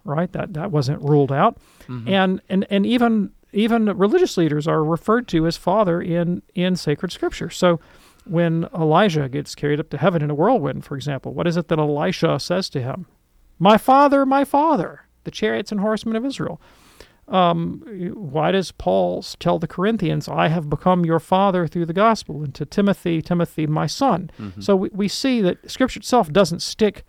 [0.06, 0.32] right?
[0.32, 1.58] That that wasn't ruled out.
[1.88, 2.08] Mhm.
[2.08, 7.12] And and and even even religious leaders are referred to as father in in sacred
[7.12, 7.50] scripture.
[7.50, 7.80] So
[8.26, 11.68] when Elijah gets carried up to heaven in a whirlwind, for example, what is it
[11.70, 13.06] that Elisha says to him?
[13.60, 16.60] My father, my father, the chariots and horsemen of Israel.
[17.30, 17.82] Um,
[18.16, 22.54] why does Paul tell the Corinthians, I have become your father through the gospel, and
[22.56, 24.30] to Timothy, Timothy, my son?
[24.40, 24.62] Mhm.
[24.62, 27.06] So we, we see that Scripture itself doesn't stick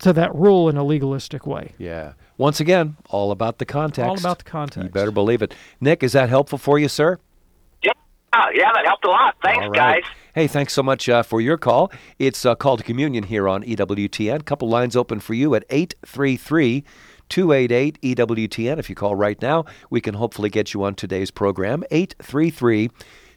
[0.00, 1.72] to that rule in a legalistic way.
[1.78, 2.12] Yeah.
[2.36, 4.08] Once again, all about the context.
[4.08, 4.84] All about the context.
[4.84, 5.54] You better believe it.
[5.80, 7.18] Nick, is that helpful for you, sir?
[7.82, 7.92] Yeah,
[8.54, 9.36] yeah, that helped a lot.
[9.42, 10.02] Thanks, All right.
[10.02, 10.10] guys.
[10.34, 11.92] Hey, thanks so much uh, for your call.
[12.18, 14.44] It's uh, Call to Communion here on EWTN.
[14.44, 16.82] Couple lines open for you at 833
[17.32, 18.78] 288 EWTN.
[18.78, 21.82] If you call right now, we can hopefully get you on today's program.
[21.90, 22.90] 833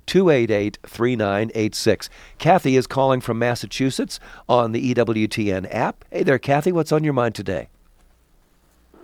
[0.06, 2.10] 288 3986.
[2.38, 6.04] Kathy is calling from Massachusetts on the EWTN app.
[6.12, 6.74] Hey there, Kathy.
[6.74, 7.70] What's on your mind today?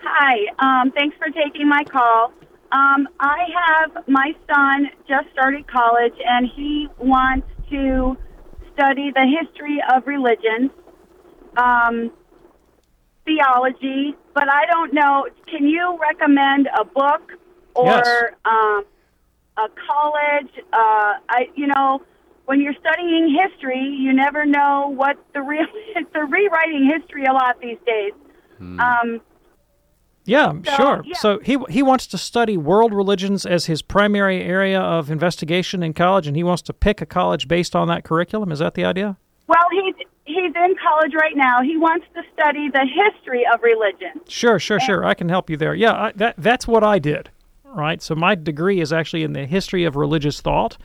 [0.04, 2.34] Hi, um, thanks for taking my call.
[2.74, 8.18] Um, I have my son just started college, and he wants to
[8.74, 10.70] study the history of religion.
[11.56, 12.12] um,
[13.26, 15.28] theology, but I don't know.
[15.50, 17.34] Can you recommend a book
[17.76, 18.32] or Yes.
[18.46, 18.84] um,
[19.58, 20.52] a college?
[20.74, 22.02] Uh, I, you know,
[22.46, 25.66] when you're studying history, you never know what the real.
[26.14, 28.14] They're rewriting history a lot these days.
[28.60, 29.22] Um,
[30.26, 31.02] Yeah, So, sure.
[31.06, 31.18] yeah.
[31.18, 35.94] So he he wants to study world religions as his primary area of investigation in
[35.94, 38.52] college, and he wants to pick a college based on that curriculum.
[38.52, 39.18] Is that the idea?
[39.48, 41.62] Well, he's he's in college right now.
[41.62, 44.22] He wants to study the history of religion.
[44.28, 45.06] Sure, sure, sure.
[45.06, 45.74] I can help you there.
[45.74, 47.30] Yeah, I, that that's what I did.
[47.64, 48.02] Right.
[48.02, 50.78] So my degree is actually in the history of religious thought,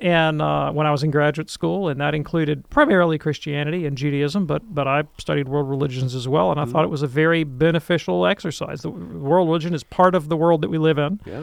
[0.00, 4.46] and uh, when I was in graduate school, and that included primarily Christianity and Judaism,
[4.46, 7.44] but but I studied world religions as well, and I thought it was a very
[7.44, 8.80] beneficial exercise.
[8.82, 11.20] The world religion is part of the world that we live in.
[11.26, 11.42] Yeah.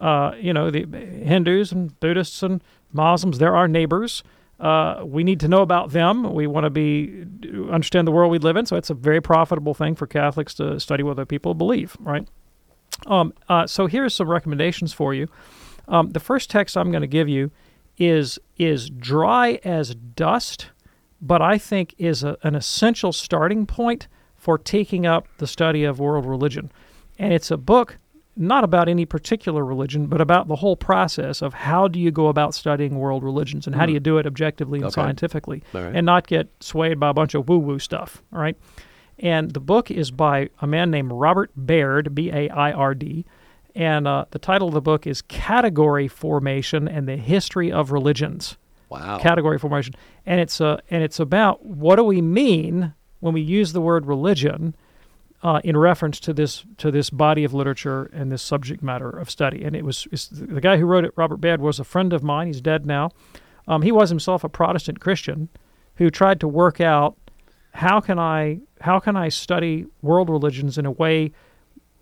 [0.00, 2.62] Uh, you know, the Hindus and Buddhists and
[2.92, 4.22] Muslims, they're our neighbors.
[4.60, 6.34] Uh, we need to know about them.
[6.34, 7.24] We want to be
[7.70, 8.66] understand the world we live in.
[8.66, 12.28] So it's a very profitable thing for Catholics to study what other people believe, right?
[13.06, 15.28] Um, uh, so here's some recommendations for you.
[15.88, 17.50] Um, the first text I'm going to give you
[17.96, 20.70] is is dry as dust,
[21.22, 25.98] but I think is a, an essential starting point for taking up the study of
[25.98, 26.70] world religion.
[27.18, 27.98] And it's a book
[28.40, 32.28] not about any particular religion, but about the whole process of how do you go
[32.28, 33.94] about studying world religions and how do Hmm.
[33.94, 34.94] you do it objectively and Okay.
[34.94, 35.94] scientifically All right.
[35.94, 38.22] and not get swayed by a bunch of woo woo stuff.
[38.32, 38.56] All right.
[39.18, 43.26] And the book is by a man named Robert Baird, B A I R D.
[43.76, 48.56] And uh, the title of the book is Category Formation and the History of Religions.
[48.88, 49.18] Wow.
[49.18, 49.94] Category formation.
[50.26, 54.06] And it's, uh, and it's about what do we mean when we use the word
[54.06, 54.74] religion
[55.42, 59.30] uh, in reference to this to this body of literature and this subject matter of
[59.30, 59.64] study.
[59.64, 62.46] And it was the guy who wrote it, Robert Baird, was a friend of mine.
[62.46, 63.10] He's dead now.
[63.66, 65.48] Um, he was himself a Protestant Christian
[65.96, 67.16] who tried to work out
[67.72, 71.32] how can I how can I study world religions in a way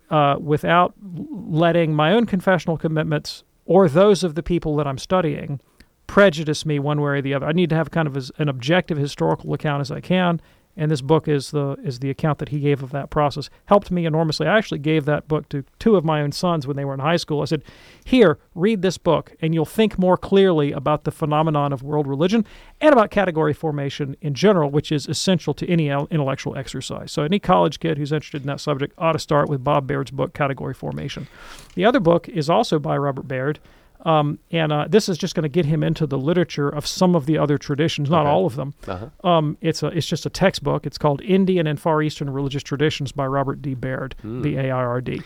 [0.09, 5.59] uh, without letting my own confessional commitments or those of the people that I'm studying
[6.07, 7.45] prejudice me one way or the other.
[7.45, 10.41] I need to have kind of as, an objective historical account as I can,
[10.79, 13.49] and this book is the is the account that he gave of that process.
[13.65, 14.47] Helped me enormously.
[14.47, 17.01] I actually gave that book to two of my own sons when they were in
[17.01, 17.41] high school.
[17.41, 17.63] I said,
[18.05, 22.45] "Here, read this book, and you'll think more clearly about the phenomenon of world religion
[22.79, 27.39] and about category formation in general, which is essential to any intellectual exercise." So, any
[27.39, 30.73] college kid who's interested in that subject ought to start with Bob Baird's book, Category
[30.73, 31.27] Formation.
[31.75, 33.59] The other book is also by Robert Baird.
[34.05, 37.15] Um, and uh, this is just going to get him into the literature of some
[37.15, 38.29] of the other traditions, not Okay.
[38.29, 38.73] all of them.
[38.87, 39.27] Uh-huh.
[39.29, 40.85] Um, it's a it's just a textbook.
[40.85, 43.73] It's called Indian and Far Eastern Religious Traditions by Robert D.
[43.73, 44.41] Baird, Hmm.
[44.41, 45.21] B A I R D.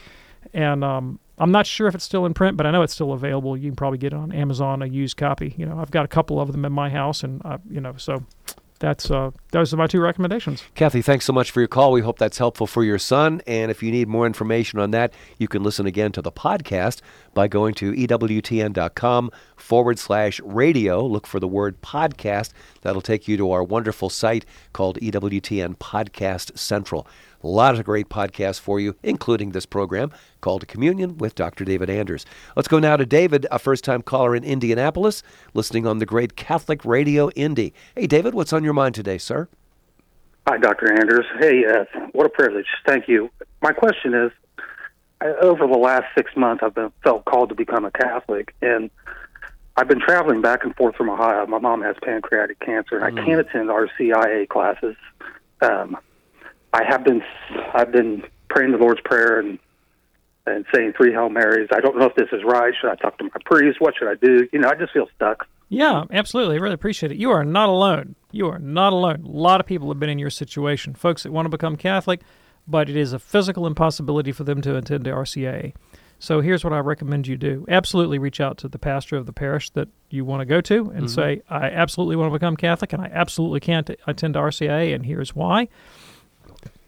[0.54, 3.14] And um, I'm not sure if it's still in print, but I know it's still
[3.14, 3.56] available.
[3.56, 5.54] You can probably get it on Amazon a used copy.
[5.58, 7.94] You know, I've got a couple of them in my house, and uh, you know,
[7.98, 8.24] so
[8.84, 10.62] that's uh, those are my two recommendations.
[10.76, 11.94] Kathy, thanks so much for your call.
[11.94, 13.42] We hope that's helpful for your son.
[13.48, 17.00] And if you need more information on that, you can listen again to the podcast
[17.34, 21.06] by going to EWTN.com forward slash radio.
[21.06, 22.52] Look for the word podcast.
[22.82, 27.08] That'll take you to our wonderful site called EWTN Podcast Central.
[27.44, 31.66] A lot of great podcasts for you, including this program called Communion with Dr.
[31.66, 32.26] David Anders.
[32.56, 36.38] Let's go now to David, a first time caller in Indianapolis, listening on the great
[36.38, 37.74] Catholic Radio Indy.
[37.96, 39.50] Hey, David, what's on your mind today, sir?
[40.48, 40.94] Hi, Dr.
[40.94, 41.26] Anders.
[41.38, 42.68] Hey, uh, what a privilege.
[42.86, 43.30] Thank you.
[43.62, 44.32] My question is
[45.20, 48.90] I, over the last six months, I've been felt called to become a Catholic, and
[49.76, 51.46] I've been traveling back and forth from Ohio.
[51.48, 54.96] My mom has pancreatic cancer, and I can't attend RCIA classes.
[55.62, 55.98] Um,
[56.74, 57.22] I have been
[57.74, 59.60] I've been praying the Lord's Prayer and
[60.46, 61.70] and saying three Hail Marys.
[61.72, 62.74] I don't know if this is right.
[62.80, 63.80] Should I talk to my priest?
[63.80, 64.48] What should I do?
[64.52, 65.48] You know, I just feel stuck.
[65.70, 66.56] Yeah, absolutely.
[66.56, 67.18] I really appreciate it.
[67.18, 68.16] You are not alone.
[68.32, 69.24] You are not alone.
[69.26, 70.94] A lot of people have been in your situation.
[70.96, 72.20] Folks that want to become Catholic,
[72.68, 75.74] but it is a physical impossibility for them to attend the RCIA.
[76.20, 77.66] So here's what I recommend you do.
[77.70, 80.76] Absolutely reach out to the pastor of the parish that you want to go to
[80.92, 81.06] and Mm-hmm.
[81.06, 81.10] Mhm.
[81.10, 85.34] say, I absolutely want to become Catholic and I absolutely can't attend RCIA, and here's
[85.36, 85.70] why.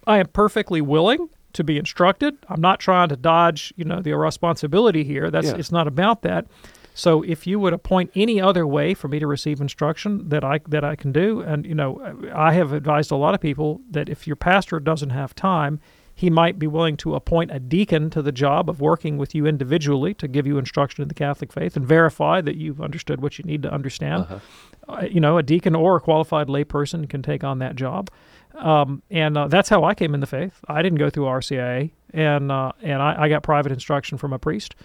[0.08, 2.38] I am perfectly willing to be instructed.
[2.50, 5.32] I'm not trying to dodge, you know, the responsibility here.
[5.32, 5.56] That's Yeah.
[5.56, 6.48] it's not about that.
[6.94, 10.60] So if you would appoint any other way for me to receive instruction that I
[10.68, 12.02] that I can do, and you know,
[12.34, 15.82] I have advised a lot of people that if your pastor doesn't have time,
[16.14, 19.46] he might be willing to appoint a deacon to the job of working with you
[19.46, 23.38] individually to give you instruction in the Catholic faith and verify that you've understood what
[23.38, 24.24] you need to understand.
[24.24, 24.40] Uh-huh.
[24.88, 28.10] Uh, you know, a deacon or a qualified layperson can take on that job.
[28.56, 30.60] Um, and uh, that's how I came in the faith.
[30.68, 34.40] I didn't go through RCIA, and uh, and I, I got private instruction from a
[34.40, 34.76] priest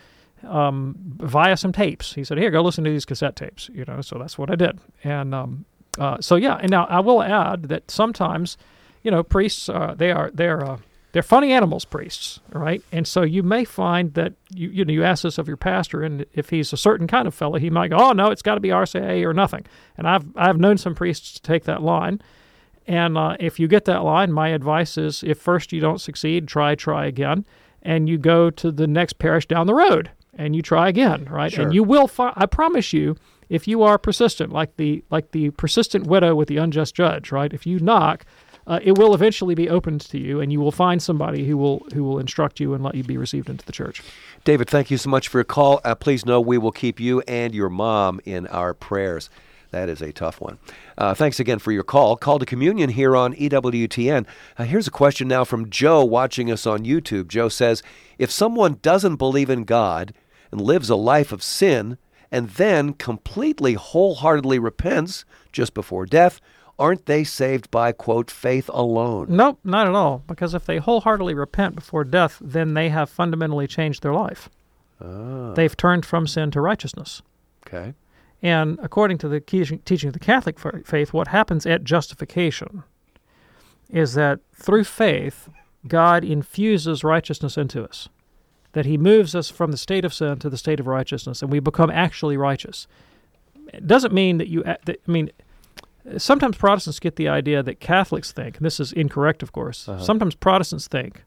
[0.47, 2.15] um, via some tapes.
[2.15, 4.57] He said, "Here, go listen to these cassette tapes." You know, so that's what I
[4.57, 4.79] did.
[5.05, 5.65] And um,
[5.99, 6.57] uh, so yeah.
[6.57, 8.57] And now I will add that sometimes,
[9.03, 10.79] you know, priests uh, they are they're uh,
[11.13, 12.83] they're funny animals, priests, right?
[12.93, 16.03] And so you may find that you you know you ask this of your pastor,
[16.03, 18.55] and if he's a certain kind of fellow, he might go, "Oh no, it's got
[18.55, 22.21] to be RCIA or nothing." And I've I've known some priests to take that line.
[22.87, 26.49] And uh, if you get that line, my advice is if first you don't succeed,
[26.49, 27.45] try, try again.
[27.83, 31.53] And you go to the next parish down the road and you try again, right?
[31.53, 31.65] Sure.
[31.65, 33.17] And you will find, I promise you,
[33.49, 37.53] if you are persistent, like the, like the persistent widow with the unjust judge, right?
[37.53, 38.25] If you knock,
[38.67, 41.87] uh, it will eventually be opened to you and you will find somebody who will,
[41.95, 44.03] who will instruct you and let you be received into the church.
[44.45, 45.81] David, thank you so much for your call.
[45.85, 49.31] Uh, please know we will keep you and your mom in our prayers.
[49.71, 50.59] That is a tough one.
[50.99, 52.17] Uh, thanks again for your call.
[52.17, 54.27] Call to communion here on EWTN.
[54.59, 57.29] Uh, here's a question now from Joe watching us on YouTube.
[57.29, 57.83] Joe says
[58.19, 60.13] If someone doesn't believe in God
[60.51, 61.99] and lives a life of sin
[62.33, 66.41] and then completely wholeheartedly repents just before death,
[66.79, 69.27] aren't they saved by, quote, faith alone?
[69.29, 70.23] Nope, not at all.
[70.27, 74.49] Because if they wholeheartedly repent before death, then they have fundamentally changed their life.
[75.01, 75.53] Ah.
[75.53, 77.23] They've turned from sin to righteousness.
[77.67, 77.95] Okay.
[78.43, 82.85] And according to the teaching of the Catholic faith, what happens at justification
[83.91, 85.49] is that through faith,
[85.87, 88.09] God infuses righteousness into us.
[88.73, 91.51] That He moves us from the state of sin to the state of righteousness, and
[91.51, 92.87] we become actually righteous.
[93.73, 94.63] It doesn't mean that you.
[94.63, 95.31] That, I mean,
[96.17, 99.89] sometimes Protestants get the idea that Catholics think, and this is incorrect, of course.
[99.89, 100.03] Uh-huh.
[100.03, 101.25] Sometimes Protestants think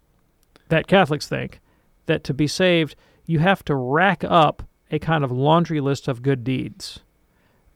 [0.69, 1.59] that Catholics think
[2.05, 2.95] that to be saved,
[3.25, 4.63] you have to rack up
[4.93, 6.99] a kind of laundry list of good deeds.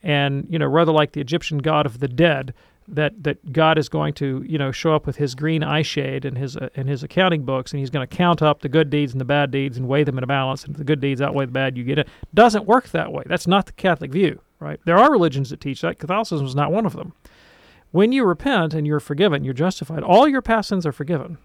[0.04, 2.54] And, you know, rather like the Egyptian god of the dead,
[2.88, 6.24] that, that God is going to, you know, show up with his green eye shade
[6.24, 8.90] and his, uh, and his accounting books, and he's going to count up the good
[8.90, 11.02] deeds and the bad deeds and weigh them in a balance, and if the good
[11.02, 12.08] deeds outweigh the bad, you get it.
[12.34, 13.24] Doesn't work that way.
[13.26, 14.80] That's not the Catholic view, right?
[14.86, 16.00] There are religions that teach that.
[16.00, 17.14] Catholicism is not one of them.
[17.92, 21.40] When you repent and you're forgiven, you're justified, all your past sins are forgiven.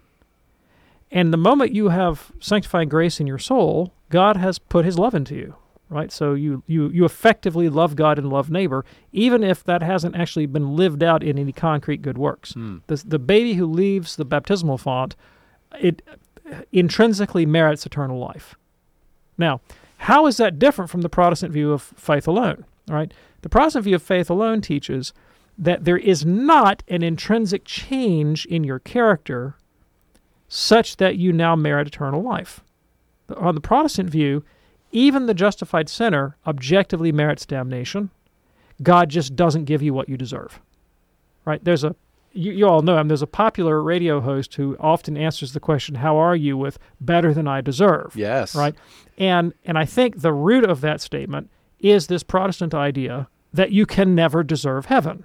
[1.11, 5.15] And the moment you have sanctifying grace in your soul, God has put his love
[5.15, 5.57] into you,
[5.93, 6.11] right?
[6.11, 10.47] So you, you, you effectively love God and love neighbor, even if that hasn't actually
[10.47, 12.55] been lived out in any concrete good works.
[12.55, 12.79] Hmm.
[12.87, 15.15] The, the baby who leaves the baptismal font,
[15.79, 16.03] it
[16.73, 18.55] intrinsically merits eternal life.
[19.37, 19.61] Now,
[19.99, 22.65] how is that different from the Protestant view of faith alone?
[22.89, 23.13] Right?
[23.43, 25.13] the Protestant view of faith alone teaches
[25.59, 29.57] that there is not an intrinsic change in your character
[30.49, 32.61] such that you now merit eternal life.
[33.37, 34.45] On the Protestant view,
[34.93, 38.11] even the justified sinner objectively merits damnation.
[38.83, 40.61] God just doesn't give you what you deserve.
[41.45, 41.63] Right?
[41.65, 41.97] There's a
[42.35, 43.09] you, you all know him.
[43.09, 47.35] There's a popular radio host who often answers the question, "How are you?" with "better
[47.35, 48.55] than I deserve." Yes.
[48.55, 48.75] Right.
[49.19, 53.85] And and I think the root of that statement is this Protestant idea that you
[53.85, 55.25] can never deserve heaven,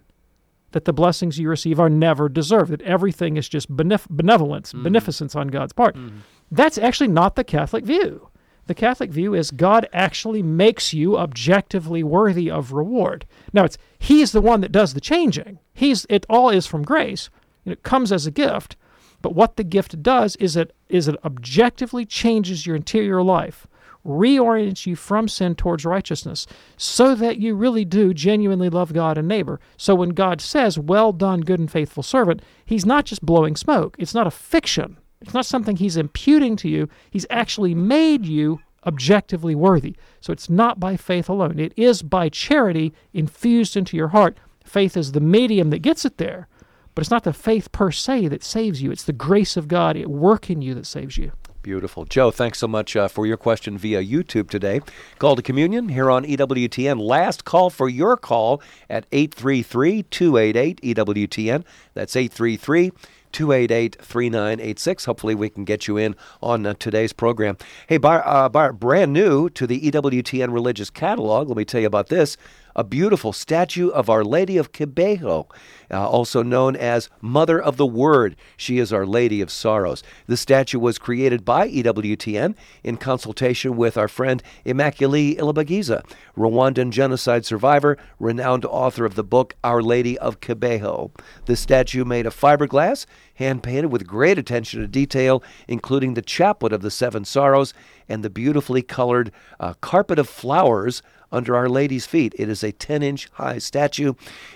[0.72, 4.84] that the blessings you receive are never deserved, that everything is just benef- benevolence, mm-hmm.
[4.84, 5.96] beneficence on God's part.
[5.96, 6.18] Mm-hmm.
[6.52, 8.30] That's actually not the Catholic view.
[8.68, 13.26] The Catholic view is God actually makes you objectively worthy of reward.
[13.54, 15.60] Now it's He's the one that does the changing.
[15.74, 17.30] He's it all is from grace.
[17.66, 18.76] It comes as a gift.
[19.22, 23.68] But what the gift does is it is it objectively changes your interior life,
[24.06, 26.46] reorients you from sin towards righteousness,
[26.76, 29.60] so that you really do genuinely love God and neighbor.
[29.78, 33.96] So when God says, Well done, good and faithful servant, He's not just blowing smoke.
[33.98, 34.98] It's not a fiction.
[35.28, 36.88] It's not something He's imputing to you.
[37.12, 39.98] He's actually made you objectively worthy.
[40.22, 44.38] So it's not by faith alone, it is by charity infused into your heart.
[44.64, 46.48] Faith is the medium that gets it there.
[46.96, 48.90] But it's not the faith per se that saves you.
[48.90, 51.34] It's the grace of God at work in you that saves you.
[51.62, 52.06] Beautiful.
[52.06, 54.80] Joe, thanks so much uh, for your question via YouTube today.
[55.20, 57.02] Call to communion here on EWTN.
[57.02, 61.66] Last call for your call at 833 288 EWTN.
[61.94, 62.94] That's 833
[63.32, 65.06] 288 3986.
[65.06, 67.58] Hopefully, we can get you in on uh, today's program.
[67.88, 71.88] Hey, bar, uh, bar, brand new to the EWTN religious catalog, let me tell you
[71.88, 72.38] about this
[72.78, 75.50] a beautiful statue of Our Lady of Kibeho,
[75.90, 78.36] uh, also known as Mother of the Word.
[78.56, 80.04] She is Our Lady of Sorrows.
[80.28, 86.08] The statue was created by EWTN in consultation with our friend Immaculée Ilibagiza,
[86.38, 91.12] Rwandan genocide survivor, renowned author of the book Our Lady of Kibeho.
[91.46, 93.08] The statue made of fiberglass,
[93.38, 97.74] hand painted with great attention to detail, including the chaplet of the Seven Sorrows
[98.10, 102.36] and the beautifully colored uh, carpet of flowers under Our Lady's feet.
[102.38, 104.14] It is a 10 inch high statue.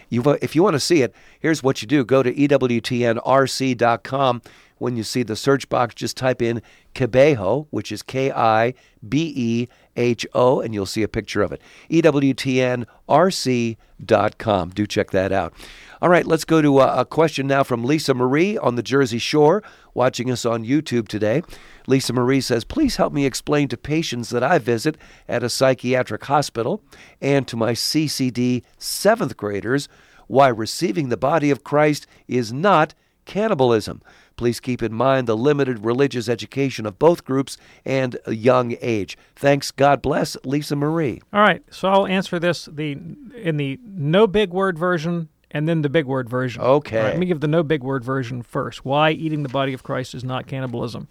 [0.09, 4.41] You, if you want to see it, here's what you do go to EWTNRC.com.
[4.77, 6.63] When you see the search box, just type in
[6.95, 8.73] Kibeho, which is K I
[9.07, 11.61] B E H O, and you'll see a picture of it.
[11.91, 14.69] EWTNRC.com.
[14.69, 15.53] Do check that out.
[16.01, 19.19] All right, let's go to a, a question now from Lisa Marie on the Jersey
[19.19, 19.61] Shore,
[19.93, 21.43] watching us on YouTube today.
[21.85, 24.97] Lisa Marie says, Please help me explain to patients that I visit
[25.27, 26.81] at a psychiatric hospital
[27.21, 29.87] and to my CCD seventh graders
[30.25, 32.95] why receiving the body of Christ is not
[33.25, 34.01] cannibalism.
[34.37, 39.19] Please keep in mind the limited religious education of both groups and a young age.
[39.35, 39.69] Thanks.
[39.69, 41.21] God bless, Lisa Marie.
[41.31, 42.93] All right, so I'll answer this the
[43.35, 46.61] in the no big word version and then the big word version.
[46.61, 46.97] Okay.
[46.97, 48.83] Right, let me give the no big word version first.
[48.85, 51.07] Why eating the body of Christ is not cannibalism?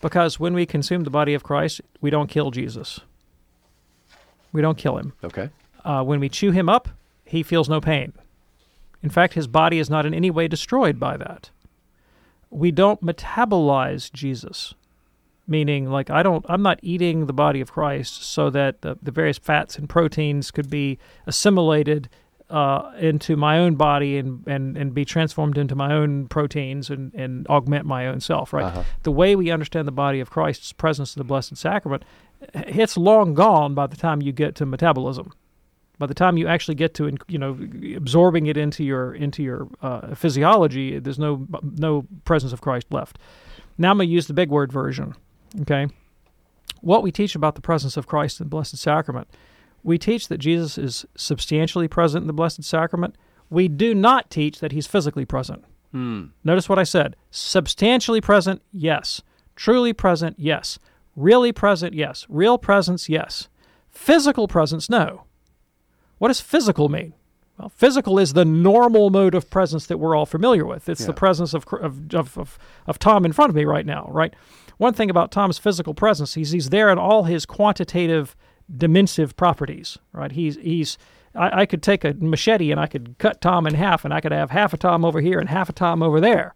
[0.00, 3.00] Because when we consume the body of Christ, we don't kill Jesus.
[4.52, 5.12] We don't kill him.
[5.24, 5.50] Okay.
[5.84, 6.88] Uh, when we chew him up,
[7.24, 8.12] he feels no pain.
[9.02, 11.50] In fact, his body is not in any way destroyed by that.
[12.50, 14.74] We don't metabolize Jesus.
[15.46, 19.10] meaning like I don't I'm not eating the body of Christ so that the, the
[19.10, 22.08] various fats and proteins could be assimilated
[22.50, 27.14] uh, into my own body and, and, and be transformed into my own proteins and,
[27.14, 28.64] and augment my own self, right?
[28.64, 28.82] Uh-huh.
[29.04, 32.04] The way we understand the body of Christ's presence in the Blessed Sacrament,
[32.52, 35.32] it's long gone by the time you get to metabolism.
[35.98, 37.58] By the time you actually get to you know
[37.94, 43.18] absorbing it into your into your uh, physiology, there's no no presence of Christ left.
[43.76, 45.14] Now I'm going to use the big word version.
[45.60, 45.88] Okay,
[46.80, 49.28] what we teach about the presence of Christ in the Blessed Sacrament
[49.82, 53.16] we teach that Jesus is substantially present in the Blessed Sacrament.
[53.48, 55.64] We do not teach that he's physically present.
[55.92, 56.26] Hmm.
[56.44, 57.16] Notice what I said.
[57.30, 59.22] Substantially present, yes.
[59.56, 60.78] Truly present, yes.
[61.16, 62.26] Really present, yes.
[62.28, 63.48] Real presence, yes.
[63.88, 65.24] Physical presence, no.
[66.18, 67.14] What does physical mean?
[67.58, 70.88] Well, physical is the normal mode of presence that we're all familiar with.
[70.88, 71.08] It's Yeah.
[71.08, 74.32] the presence of, of, of, of, of Tom in front of me right now, right?
[74.78, 78.34] One thing about Tom's physical presence, he's, he's there in all his quantitative
[78.76, 80.32] dimensive properties, right?
[80.32, 80.98] He's he's
[81.34, 84.20] I, I could take a machete and I could cut Tom in half, and I
[84.20, 86.54] could have half a Tom over here and half a Tom over there.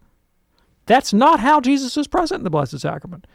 [0.85, 3.25] That's not how Jesus is present in the Blessed Sacrament.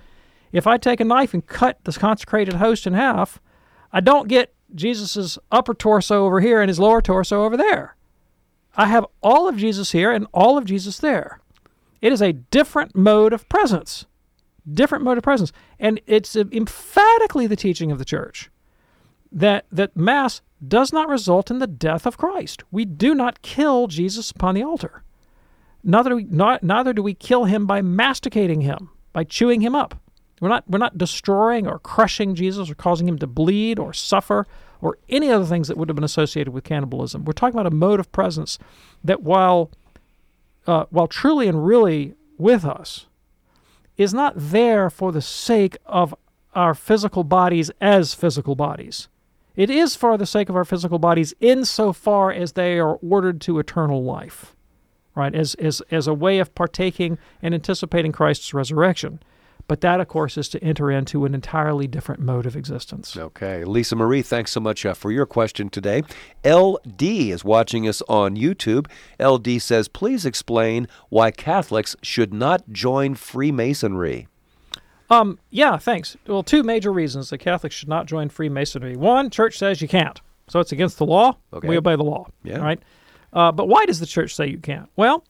[0.52, 3.40] If I take a knife and cut this consecrated host in half,
[3.92, 7.96] I don't get Jesus' upper torso over here and his lower torso over there.
[8.76, 11.40] I have all of Jesus here and all of Jesus there.
[12.00, 14.06] It is a different mode of presence.
[14.72, 15.52] Different mode of presence.
[15.78, 18.50] And it's emphatically the teaching of the church
[19.32, 22.62] that that mass does not result in the death of Christ.
[22.70, 25.02] We do not kill Jesus upon the altar.
[25.82, 29.74] Neither do we, not, neither do we kill him by masticating him, by chewing him
[29.74, 29.94] up.
[30.40, 34.46] We're not we're not destroying or crushing Jesus or causing him to bleed or suffer
[34.80, 37.24] or any other things that would have been associated with cannibalism.
[37.24, 38.58] We're talking about a mode of presence
[39.04, 39.70] that while
[40.66, 43.06] uh, while truly and really with us,
[43.98, 46.14] is not there for the sake of
[46.54, 49.08] our physical bodies as physical bodies.
[49.60, 53.58] It is for the sake of our physical bodies insofar as they are ordered to
[53.58, 54.56] eternal life,
[55.14, 55.34] right?
[55.34, 59.22] As, as, as a way of partaking and anticipating Christ's resurrection.
[59.68, 63.18] But that, of course, is to enter into an entirely different mode of existence.
[63.18, 63.62] Okay.
[63.66, 66.04] Lisa Marie, thanks so much uh, for your question today.
[66.42, 68.86] LD is watching us on YouTube.
[69.22, 74.26] LD says, please explain why Catholics should not join Freemasonry.
[75.10, 76.16] Um, yeah, thanks.
[76.26, 78.96] Well, two major reasons that Catholics should not join Freemasonry.
[78.96, 81.36] One, church says you can't, so it's against the law.
[81.52, 81.66] Okay.
[81.68, 82.28] We obey the law.
[82.44, 82.58] Yeah.
[82.58, 82.80] Right.
[83.32, 84.88] Uh, but why does the church say you can't?
[84.96, 85.24] Well,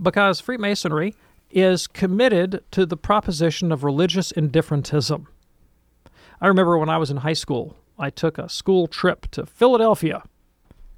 [0.00, 1.14] because Freemasonry
[1.50, 5.26] is committed to the proposition of religious indifferentism.
[6.40, 10.22] I remember when I was in high school, I took a school trip to Philadelphia.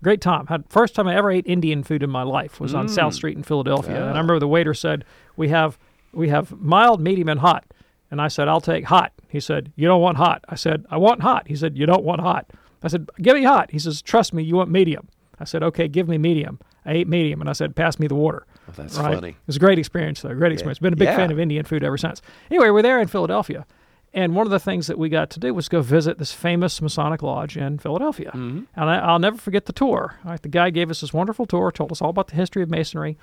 [0.02, 0.46] Great time.
[0.46, 2.90] Had first time I ever ate Indian food in my life was on Mm.
[2.90, 3.96] South Street in Philadelphia.
[3.96, 4.08] And Ah.
[4.08, 5.04] I remember the waiter said,
[5.36, 5.76] "We have
[6.12, 7.64] we have mild, medium, and hot."
[8.10, 10.96] And I said, "I'll take hot." He said, "You don't want hot." I said, "I
[10.96, 12.50] want hot." He said, "You don't want hot."
[12.82, 15.88] I said, "Give me hot." He says, "Trust me, you want medium." I said, "Okay,
[15.88, 18.98] give me medium." I ate medium, and I said, "Pass me the water." Oh, that's
[18.98, 19.14] Right?
[19.14, 19.28] funny.
[19.30, 20.34] It was a great experience, though.
[20.34, 20.78] Great experience.
[20.78, 21.16] Been a big Yeah.
[21.16, 22.22] fan of Indian food ever since.
[22.50, 23.66] Anyway, we're there in Philadelphia,
[24.14, 26.80] and one of the things that we got to do was go visit this famous
[26.80, 28.30] Masonic lodge in Philadelphia.
[28.30, 28.60] Mm-hmm.
[28.74, 30.14] And I, I'll never forget the tour.
[30.24, 32.70] Right, the guy gave us this wonderful tour, told us all about the history of
[32.70, 33.18] Masonry,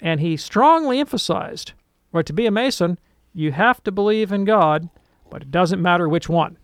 [0.00, 1.72] and he strongly emphasized,
[2.12, 2.98] right, to be a Mason,
[3.32, 4.88] you have to believe in God,
[5.30, 6.58] but it doesn't matter which one.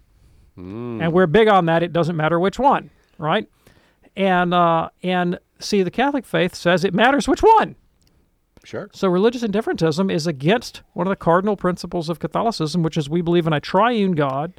[0.58, 1.02] Mm.
[1.02, 1.82] And we're big on that.
[1.82, 3.48] It doesn't matter which one, right?
[4.16, 7.76] And uh, and see, the Catholic faith says it matters which one.
[8.64, 8.90] Sure.
[8.92, 13.20] So religious indifferentism is against one of the cardinal principles of Catholicism, which is we
[13.20, 14.54] believe in a triune God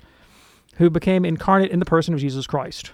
[0.76, 2.94] who became incarnate in the person of Jesus Christ.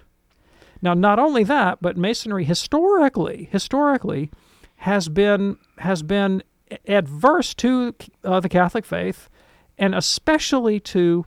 [0.82, 4.32] Now, not only that, but Masonry historically, historically,
[4.78, 6.42] has been has been
[6.88, 9.30] adverse to uh, the Catholic faith,
[9.78, 11.26] and especially to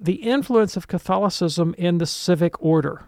[0.00, 3.04] the influence of Catholicism in the civic order.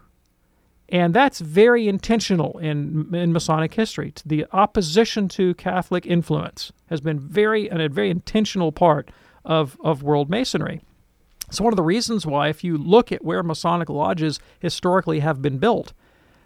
[0.89, 4.13] And that's very intentional in, in Masonic history.
[4.25, 9.09] The opposition to Catholic influence has been very and a very intentional part
[9.43, 10.81] of, of world Masonry.
[11.49, 15.41] So one of the reasons why, if you look at where Masonic lodges historically have
[15.41, 15.93] been built,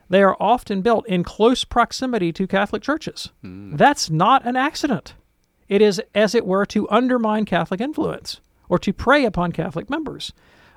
[0.10, 3.30] they are often built in close proximity to Catholic churches.
[3.78, 5.14] That's not an accident.
[5.70, 10.34] It is, as it were, to undermine Catholic influence or to prey upon Catholic members.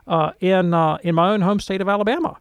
[0.07, 2.38] Uh, in uh, in my own home state of Alabama,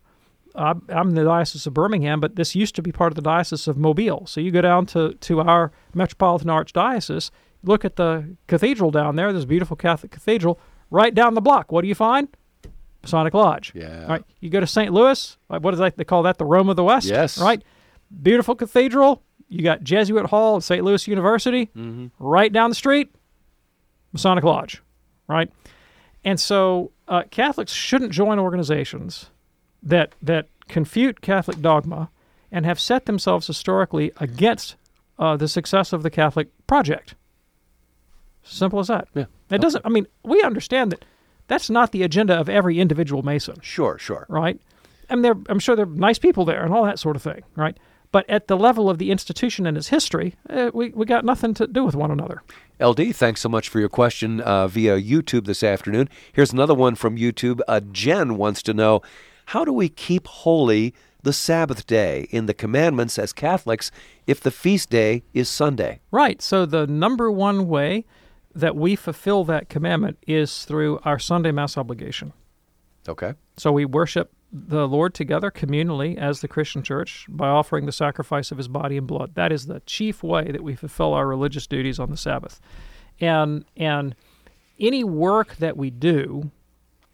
[0.55, 3.67] I'm in the diocese of Birmingham, but this used to be part of the diocese
[3.67, 4.25] of Mobile.
[4.27, 7.31] So you go down to to our metropolitan archdiocese,
[7.63, 9.31] look at the cathedral down there.
[9.31, 10.59] This beautiful Catholic cathedral.
[10.89, 12.27] Right down the block, what do you find?
[13.01, 13.71] Masonic Lodge.
[13.73, 14.03] Yeah.
[14.03, 14.23] All right.
[14.41, 14.91] You go to St.
[14.91, 15.37] Louis.
[15.49, 15.95] like, What is that?
[15.97, 17.07] They call that the Rome of the West.
[17.07, 17.37] Yes.
[17.37, 17.63] Right.
[18.21, 19.23] Beautiful cathedral.
[19.47, 20.83] You got Jesuit Hall at St.
[20.83, 21.67] Louis University.
[21.67, 22.07] Mm-hmm.
[22.19, 23.13] Right down the street,
[24.13, 24.81] Masonic Lodge.
[25.27, 25.51] Right.
[26.23, 29.29] And so uh, Catholics shouldn't join organizations
[29.83, 32.09] that that confute Catholic dogma
[32.51, 34.75] and have set themselves historically against
[35.19, 37.15] uh, the success of the Catholic project.
[38.43, 39.07] Simple as that.
[39.13, 39.25] Yeah.
[39.49, 39.85] It doesn't.
[39.85, 41.05] I mean, we understand that
[41.47, 43.57] that's not the agenda of every individual Mason.
[43.61, 44.25] Sure, sure.
[44.29, 44.59] Right.
[45.09, 47.43] And they're, I'm sure they're nice people there and all that sort of thing.
[47.55, 47.77] Right.
[48.11, 51.53] But at the level of the institution and its history, uh, we we got nothing
[51.55, 52.43] to do with one another.
[52.79, 56.09] LD, thanks so much for your question uh, via YouTube this afternoon.
[56.33, 57.61] Here's another one from YouTube.
[57.67, 59.01] Uh, Jen wants to know
[59.45, 60.93] how do we keep holy
[61.23, 63.91] the Sabbath day in the commandments as Catholics
[64.27, 65.99] if the feast day is Sunday?
[66.09, 66.41] Right.
[66.41, 68.05] So the number one way
[68.53, 72.33] that we fulfill that commandment is through our Sunday Mass obligation.
[73.07, 73.33] Okay.
[73.57, 78.51] So we worship the Lord together communally as the Christian church by offering the sacrifice
[78.51, 79.35] of his body and blood.
[79.35, 82.59] That is the chief way that we fulfill our religious duties on the Sabbath.
[83.19, 84.15] And and
[84.79, 86.51] any work that we do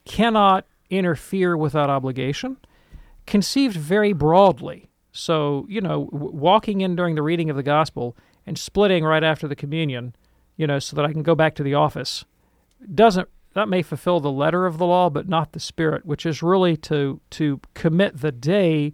[0.05, 2.57] cannot interfere with that obligation,
[3.25, 4.89] conceived very broadly.
[5.11, 8.15] So, you know, w- walking in during the reading of the gospel
[8.45, 10.15] and splitting right after the communion,
[10.55, 12.23] you know, so that I can go back to the office
[12.93, 16.41] doesn't that may fulfill the letter of the law but not the spirit which is
[16.43, 18.93] really to to commit the day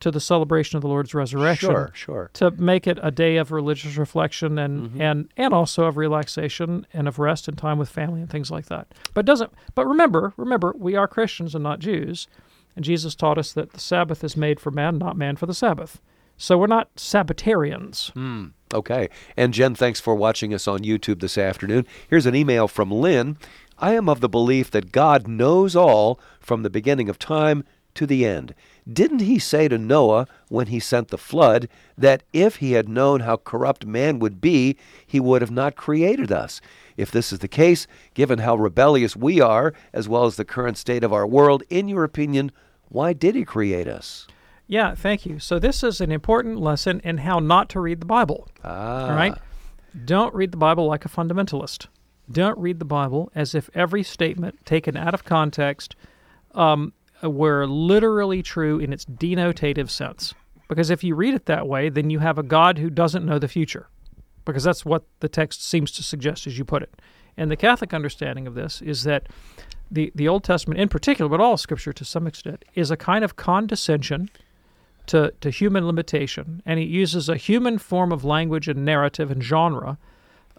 [0.00, 2.30] to the celebration of the Lord's resurrection Sure, sure.
[2.34, 7.06] to make it a day of religious reflection and and and also of relaxation and
[7.06, 10.74] of rest and time with family and things like that but doesn't but remember remember
[10.76, 12.26] we are Christians and not Jews
[12.74, 15.54] and Jesus taught us that the Sabbath is made for man not man for the
[15.54, 16.00] Sabbath
[16.36, 18.46] so we're not Sabbatarians Hmm.
[18.74, 19.10] Okay.
[19.36, 21.86] And Jen, thanks for watching us on YouTube this afternoon.
[22.08, 23.36] Here's an email from Lynn.
[23.78, 27.64] I am of the belief that God knows all from the beginning of time
[27.94, 28.54] to the end.
[28.90, 33.20] Didn't he say to Noah when he sent the flood that if he had known
[33.20, 36.60] how corrupt man would be, he would have not created us?
[36.96, 40.78] If this is the case, given how rebellious we are, as well as the current
[40.78, 42.50] state of our world, in your opinion,
[42.88, 44.26] why did he create us?
[44.66, 45.38] Yeah, thank you.
[45.38, 48.48] So this is an important lesson in how not to read the Bible.
[48.64, 49.10] Ah.
[49.10, 49.34] All right?
[50.04, 51.86] Don't read the Bible like a fundamentalist.
[52.32, 55.94] Don't read the Bible as if every statement taken out of context
[56.54, 60.34] um, were literally true in its denotative sense.
[60.68, 63.38] Because if you read it that way, then you have a God who doesn't know
[63.38, 63.88] the future.
[64.44, 66.94] Because that's what the text seems to suggest as you put it.
[67.36, 69.28] And the Catholic understanding of this is that
[69.90, 73.24] the, the Old Testament in particular, but all Scripture to some extent, is a kind
[73.24, 74.30] of condescension
[75.06, 79.42] to, to human limitation, and it uses a human form of language and narrative and
[79.42, 79.98] genre,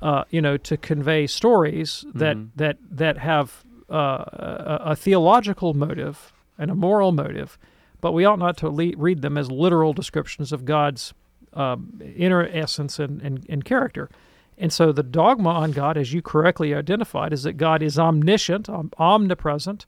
[0.03, 6.33] uh, you know, to convey stories that that that have uh, a, a theological motive
[6.57, 7.57] and a moral motive,
[8.01, 11.13] but we ought not to le- read them as literal descriptions of God's
[11.53, 14.09] um, inner essence and, and, and character.
[14.57, 18.67] And so the dogma on God, as you correctly identified, is that God is omniscient,
[18.67, 19.85] om- omnipresent,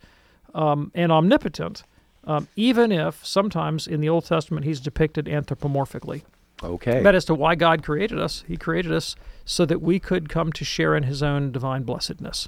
[0.53, 1.83] um, and omnipotent,
[2.23, 6.23] um, even if sometimes in the Old Testament he's depicted anthropomorphically.
[6.63, 7.01] Okay.
[7.03, 10.51] But as to why God created us, he created us so that we could come
[10.53, 12.47] to share in his own divine blessedness.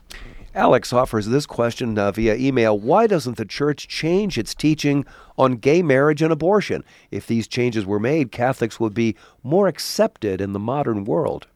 [0.55, 5.05] Alex offers this question uh, via email Why doesn't the church change its teaching
[5.37, 6.83] on gay marriage and abortion?
[7.11, 11.47] If these changes were made, Catholics would be more accepted in the modern world.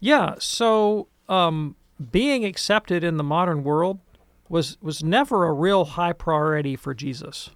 [0.00, 1.76] Yeah, so um,
[2.12, 4.00] being accepted in the modern world
[4.48, 7.50] was was never a real high priority for Jesus.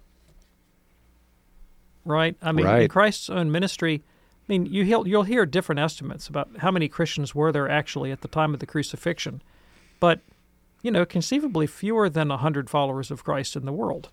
[2.05, 2.35] Right?
[2.41, 6.49] I mean, in Christ's own ministry, I mean, you hear, you'll hear different estimates about
[6.57, 9.41] how many Christians were there actually at the time of the crucifixion,
[9.99, 10.19] but
[10.81, 14.09] you know, conceivably fewer than hundred followers of Christ in the world.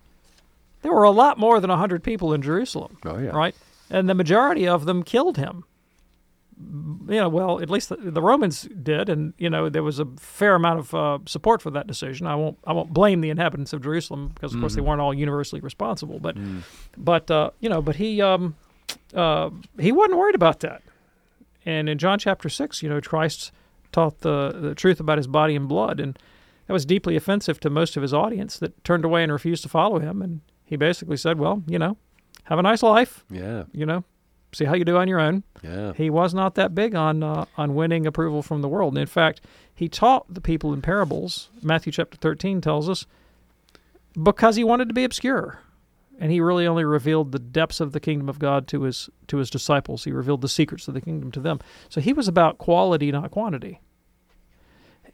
[0.83, 2.97] There were a lot more than hundred people in Jerusalem.
[3.05, 3.31] Oh, yeah.
[3.31, 3.57] Right,
[3.91, 5.65] and the majority of them killed him
[7.09, 10.07] you know, well, at least the, the Romans did, and you know there was a
[10.19, 12.27] fair amount of uh, support for that decision.
[12.27, 14.87] I won't I won't blame the inhabitants of Jerusalem because of course they Mhm.
[14.87, 16.63] weren't all universally responsible, but Mm.
[16.97, 18.55] but uh, you know, but he um,
[19.15, 20.83] uh, he wasn't worried about that.
[21.67, 23.53] And in John chapter six, you know, Christ
[23.93, 26.19] taught the the truth about his body and blood, and
[26.67, 29.69] that was deeply offensive to most of his audience that turned away and refused to
[29.69, 30.23] follow him.
[30.23, 31.97] And he basically said, "Well, you know,
[32.45, 33.25] have a nice life.
[33.31, 33.65] Yeah.
[33.73, 34.05] You know,
[34.53, 35.93] see how you do on your own." Yeah.
[35.95, 38.95] He was not that big on uh, on winning approval from the world.
[38.95, 39.41] And in fact,
[39.75, 41.51] he taught the people in parables.
[41.63, 43.07] Matthew chapter 13 tells us
[44.21, 45.61] because he wanted to be obscure.
[46.19, 49.39] And he really only revealed the depths of the kingdom of God to his to
[49.39, 50.05] his disciples.
[50.05, 51.61] He revealed the secrets of the kingdom to them.
[51.89, 53.81] So he was about quality, not quantity.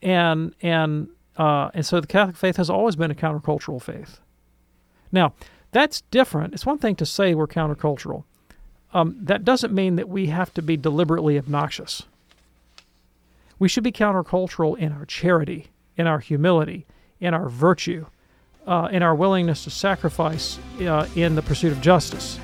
[0.02, 4.20] And and uh, and so the Catholic faith has always been a countercultural faith.
[5.12, 5.34] Now,
[5.70, 6.54] that's different.
[6.54, 8.24] It's one thing to say we're countercultural
[8.96, 12.04] um, that doesn't mean that we have to be deliberately obnoxious.
[13.58, 15.66] We should be countercultural in our charity,
[15.98, 16.86] in our humility,
[17.20, 18.06] in our virtue,
[18.66, 22.40] uh, in our willingness to sacrifice uh, in the pursuit of justice,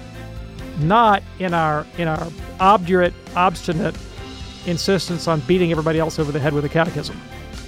[0.80, 2.28] not in our in our
[2.60, 3.96] obdurate, obstinate
[4.66, 7.18] insistence on beating everybody else over the head with a catechism.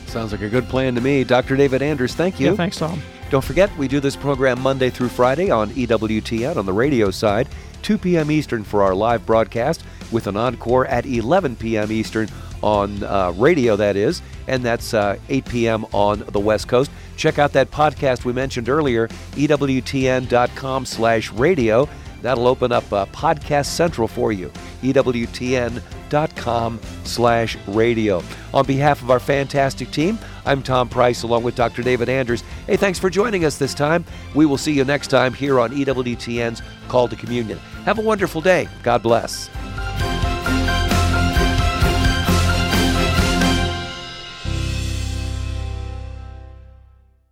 [0.06, 1.24] Sounds like a good plan to me.
[1.24, 1.56] Dr.
[1.56, 2.50] David Anders, thank you.
[2.50, 3.00] Yeah, thanks, Tom.
[3.30, 7.48] Don't forget, we do this program Monday through Friday on EWTN on the radio side,
[7.84, 8.30] 2 p.m.
[8.30, 11.92] Eastern for our live broadcast, with an encore at 11 p.m.
[11.92, 12.28] Eastern
[12.62, 15.84] on uh, radio, that is, and that's uh, 8 p.m.
[15.92, 16.90] on the West Coast.
[17.16, 21.88] Check out that podcast we mentioned earlier, EWTN.com slash radio.
[22.22, 24.50] That'll open up uh, Podcast Central for you,
[24.82, 28.22] EWTN.com slash radio.
[28.54, 31.82] On behalf of our fantastic team, I'm Tom Price along with Dr.
[31.82, 32.42] David Anders.
[32.66, 34.04] Hey, thanks for joining us this time.
[34.34, 37.58] We will see you next time here on EWTN's Call to Communion.
[37.84, 38.68] Have a wonderful day.
[38.82, 39.48] God bless.